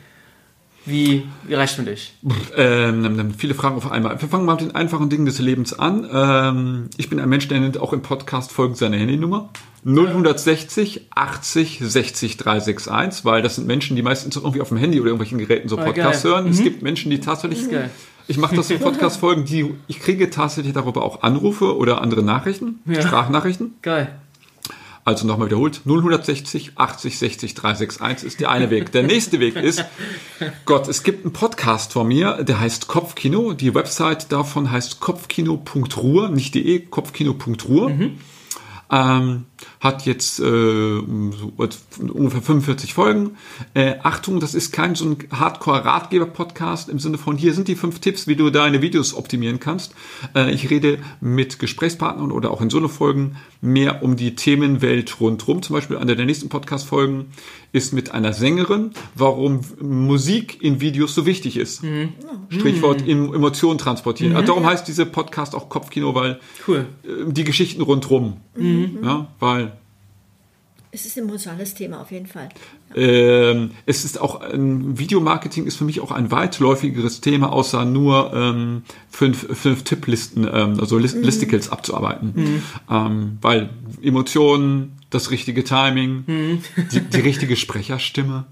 [0.85, 2.13] Wie, wie reicht man dich?
[2.55, 4.21] Ähm, viele Fragen auf einmal.
[4.21, 6.07] Wir fangen mal mit den einfachen Dingen des Lebens an.
[6.11, 9.49] Ähm, ich bin ein Mensch, der nennt auch im Podcast folgend seine Handynummer.
[9.85, 15.09] 0160 80 60 361, weil das sind Menschen, die meistens irgendwie auf dem Handy oder
[15.09, 16.31] irgendwelchen Geräten so Ah, Podcasts geil.
[16.33, 16.47] hören.
[16.47, 17.69] Es gibt Menschen, die tatsächlich.
[17.69, 17.89] geil.
[18.27, 22.79] Ich mache das in Podcast-Folgen, die ich kriege tatsächlich darüber auch Anrufe oder andere Nachrichten,
[22.85, 23.01] Ja.
[23.01, 23.73] Sprachnachrichten.
[23.81, 24.15] Geil.
[25.05, 28.93] Also nochmal wiederholt, 0160 80 60 361 ist der eine Weg.
[28.93, 29.83] Der nächste Weg ist,
[30.65, 33.51] Gott, es gibt einen Podcast von mir, der heißt Kopfkino.
[33.51, 37.91] Die Website davon heißt kopfkino.ruhr, nicht de, kopfkino.ruhr.
[38.89, 39.45] Ähm,
[39.79, 41.53] hat jetzt äh, so
[42.13, 43.31] ungefähr 45 Folgen.
[43.73, 47.99] Äh, Achtung, das ist kein so ein Hardcore-Ratgeber-Podcast im Sinne von, hier sind die fünf
[47.99, 49.93] Tipps, wie du deine Videos optimieren kannst.
[50.35, 55.61] Äh, ich rede mit Gesprächspartnern oder auch in Solo-Folgen mehr um die Themenwelt rundherum.
[55.61, 57.27] Zum Beispiel einer der nächsten Podcast-Folgen
[57.71, 61.81] ist mit einer Sängerin, warum Musik in Videos so wichtig ist.
[62.49, 64.35] Strichwort em- Emotionen transportieren.
[64.35, 66.85] Also darum heißt dieser Podcast auch Kopfkino, weil Cool.
[67.03, 68.37] äh, die Geschichten rundherum.
[69.01, 69.52] Ja, weil
[70.95, 72.49] Es ist ein emotionales Thema auf jeden Fall.
[72.95, 78.31] ähm, es ist auch ein Videomarketing ist für mich auch ein weitläufigeres Thema, außer nur
[78.35, 82.61] ähm, fünf, fünf Tipplisten, ähm, also List Listicles abzuarbeiten.
[82.91, 83.71] Ähm, weil
[84.03, 86.25] Emotionen, das richtige Timing,
[86.91, 88.45] die, die richtige Sprecherstimme.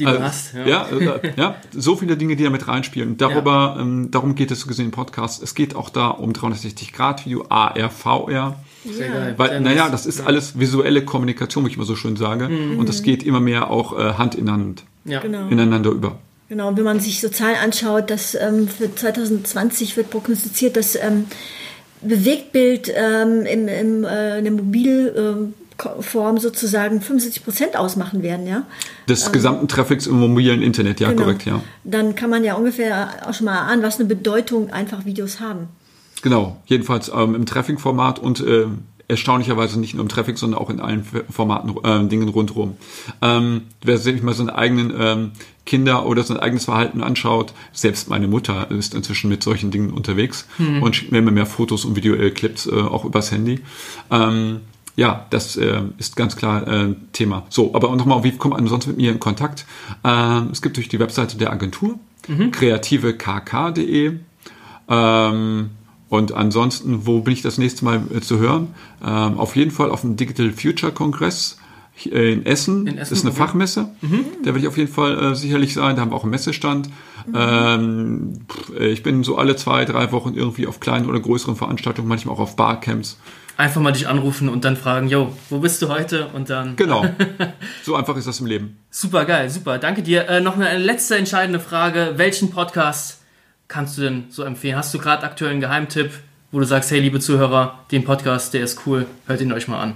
[0.00, 0.52] Die du Äh, hast.
[0.54, 0.66] Ja.
[0.66, 3.16] Ja, äh, ja, so viele Dinge, die da mit reinspielen.
[3.16, 5.40] Darüber, ähm, darum geht es so gesehen im Podcast.
[5.40, 8.56] Es geht auch da um 360-Grad-Video, AR, VR.
[8.84, 9.12] Sehr Ja.
[9.14, 9.24] geil.
[9.26, 12.46] Sehr Weil, naja, das ist alles visuelle Kommunikation, wie ich immer so schön sage.
[12.46, 15.20] Und das geht immer mehr auch äh, Hand in Hand, Ja.
[15.20, 15.48] Genau.
[15.48, 16.18] ineinander über.
[16.50, 20.94] Genau, und wenn man sich so Zahlen anschaut, dass ähm, für 2020 wird prognostiziert, dass
[20.94, 21.24] ähm,
[22.02, 28.64] Bewegtbild ähm, im, im, äh, in der Mobilform sozusagen 75 Prozent ausmachen werden, ja.
[29.08, 31.22] Des gesamten Traffics im mobilen Internet, ja, Genau.
[31.22, 31.60] korrekt, ja.
[31.84, 35.68] Dann kann man ja ungefähr auch schon mal ahnen, was eine Bedeutung einfach Videos haben.
[36.24, 38.64] Genau, jedenfalls ähm, im Traffic-Format und äh,
[39.08, 42.78] erstaunlicherweise nicht nur im Traffic, sondern auch in allen Formaten, äh, Dingen rundherum.
[43.20, 45.30] Ähm, wer sich mal seine eigenen ähm,
[45.66, 50.48] Kinder oder sein eigenes Verhalten anschaut, selbst meine Mutter ist inzwischen mit solchen Dingen unterwegs
[50.80, 53.60] und schickt mir immer mehr Fotos und Videoclips äh, auch übers Handy.
[54.10, 54.60] Ähm,
[54.96, 57.42] ja, das äh, ist ganz klar äh, Thema.
[57.50, 59.66] So, aber nochmal, wie kommt man sonst mit mir in Kontakt?
[60.02, 61.98] Ähm, es gibt durch die Webseite der Agentur,
[62.50, 64.20] kreativekk.de.
[64.88, 65.70] Ähm,
[66.14, 68.74] und ansonsten, wo bin ich das nächste Mal äh, zu hören?
[69.04, 71.58] Ähm, auf jeden Fall auf dem Digital Future Kongress
[72.04, 72.86] in Essen.
[72.86, 73.40] In Essen, das ist eine okay.
[73.40, 73.88] Fachmesse.
[74.42, 75.96] Da werde ich auf jeden Fall äh, sicherlich sein.
[75.96, 76.88] Da haben wir auch einen Messestand.
[77.34, 81.56] Ähm, pff, äh, ich bin so alle zwei, drei Wochen irgendwie auf kleinen oder größeren
[81.56, 83.18] Veranstaltungen, manchmal auch auf Barcamps.
[83.56, 86.28] Einfach mal dich anrufen und dann fragen, yo, wo bist du heute?
[86.28, 86.76] Und dann.
[86.84, 87.06] Genau.
[87.82, 88.78] so einfach ist das im Leben.
[88.90, 89.78] Super geil, super.
[89.78, 90.28] Danke dir.
[90.28, 92.14] Äh, noch eine letzte entscheidende Frage.
[92.16, 93.23] Welchen Podcast
[93.68, 94.76] kannst du denn so empfehlen?
[94.76, 96.10] Hast du gerade aktuell einen Geheimtipp,
[96.52, 99.80] wo du sagst, hey, liebe Zuhörer, den Podcast, der ist cool, hört ihn euch mal
[99.80, 99.94] an.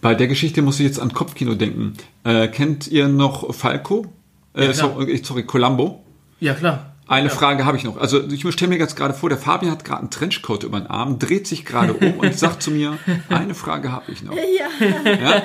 [0.00, 1.94] Bei der Geschichte muss ich jetzt an Kopfkino denken.
[2.24, 4.12] Äh, kennt ihr noch Falco?
[4.54, 6.02] Äh, Ja, sorry, sorry, Columbo?
[6.40, 6.91] Ja, klar.
[7.12, 7.34] Eine Ja.
[7.34, 7.98] Frage habe ich noch.
[7.98, 10.86] Also ich stelle mir jetzt gerade vor, der Fabian hat gerade einen Trenchcoat über den
[10.86, 12.96] Arm, dreht sich gerade um und sagt zu mir,
[13.28, 14.34] eine Frage habe ich noch.
[14.34, 15.42] Ja,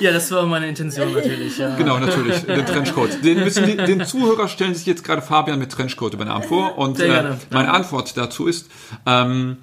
[0.00, 1.56] Ja, das war meine Intention natürlich.
[1.56, 1.74] Ja.
[1.76, 3.24] Genau, natürlich, den Trenchcoat.
[3.24, 6.42] Den, müssen die, den Zuhörer stellen sich jetzt gerade Fabian mit Trenchcoat über den Arm
[6.42, 6.76] vor.
[6.76, 8.68] Und äh, meine Antwort dazu ist,
[9.06, 9.56] ähm,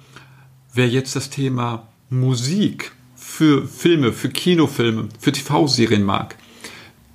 [0.74, 6.34] wer jetzt das Thema Musik für Filme, für Kinofilme, für TV-Serien mag,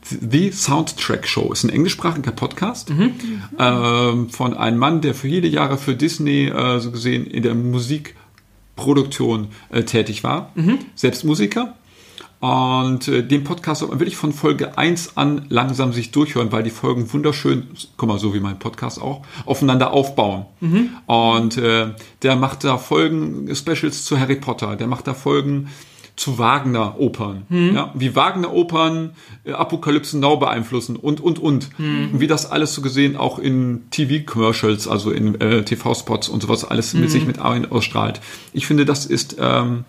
[0.09, 1.51] The Soundtrack Show.
[1.51, 2.91] Ist ein englischsprachiger Podcast
[3.59, 7.55] ähm, von einem Mann, der für viele Jahre für Disney äh, so gesehen in der
[7.55, 10.53] Musikproduktion äh, tätig war,
[10.95, 11.75] selbst Musiker.
[12.39, 16.61] Und äh, den Podcast soll man wirklich von Folge 1 an langsam sich durchhören, weil
[16.61, 20.45] die Folgen wunderschön, guck mal, so wie mein Podcast auch, aufeinander aufbauen.
[21.07, 25.69] Und äh, der macht da Folgen, Specials zu Harry Potter, der macht da Folgen
[26.17, 27.45] zu Wagner-Opern.
[27.75, 29.11] Ja, wie Wagner-Opern
[29.45, 31.69] äh, Apokalypse Now beeinflussen und, und, und.
[32.11, 36.65] Und wie das alles so gesehen auch in TV-Commercials, also in äh, TV-Spots und sowas
[36.65, 38.19] alles mit sich mit ausstrahlt.
[38.51, 39.85] Ich finde, das ist ähm,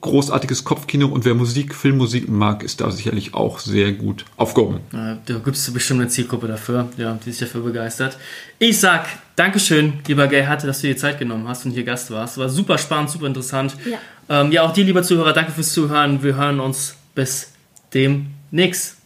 [0.00, 4.80] großartiges Kopfkino und wer Musik, Filmmusik mag, ist da sicherlich auch sehr gut aufgehoben.
[4.90, 8.16] Da gibt es bestimmt eine Zielgruppe dafür, ja, die sich dafür begeistert.
[8.58, 9.06] Ich sag
[9.38, 12.38] Dankeschön, lieber Gerhard, dass du dir Zeit genommen hast und hier Gast warst.
[12.38, 13.76] War super spannend, super interessant.
[13.88, 14.40] Ja.
[14.40, 16.24] Ähm, ja, auch dir, lieber Zuhörer, danke fürs Zuhören.
[16.24, 17.52] Wir hören uns bis
[17.94, 18.96] demnächst.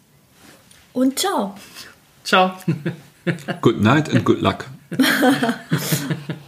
[0.95, 1.55] und ciao.
[2.24, 2.53] Ciao.
[3.61, 4.64] Good night and good luck.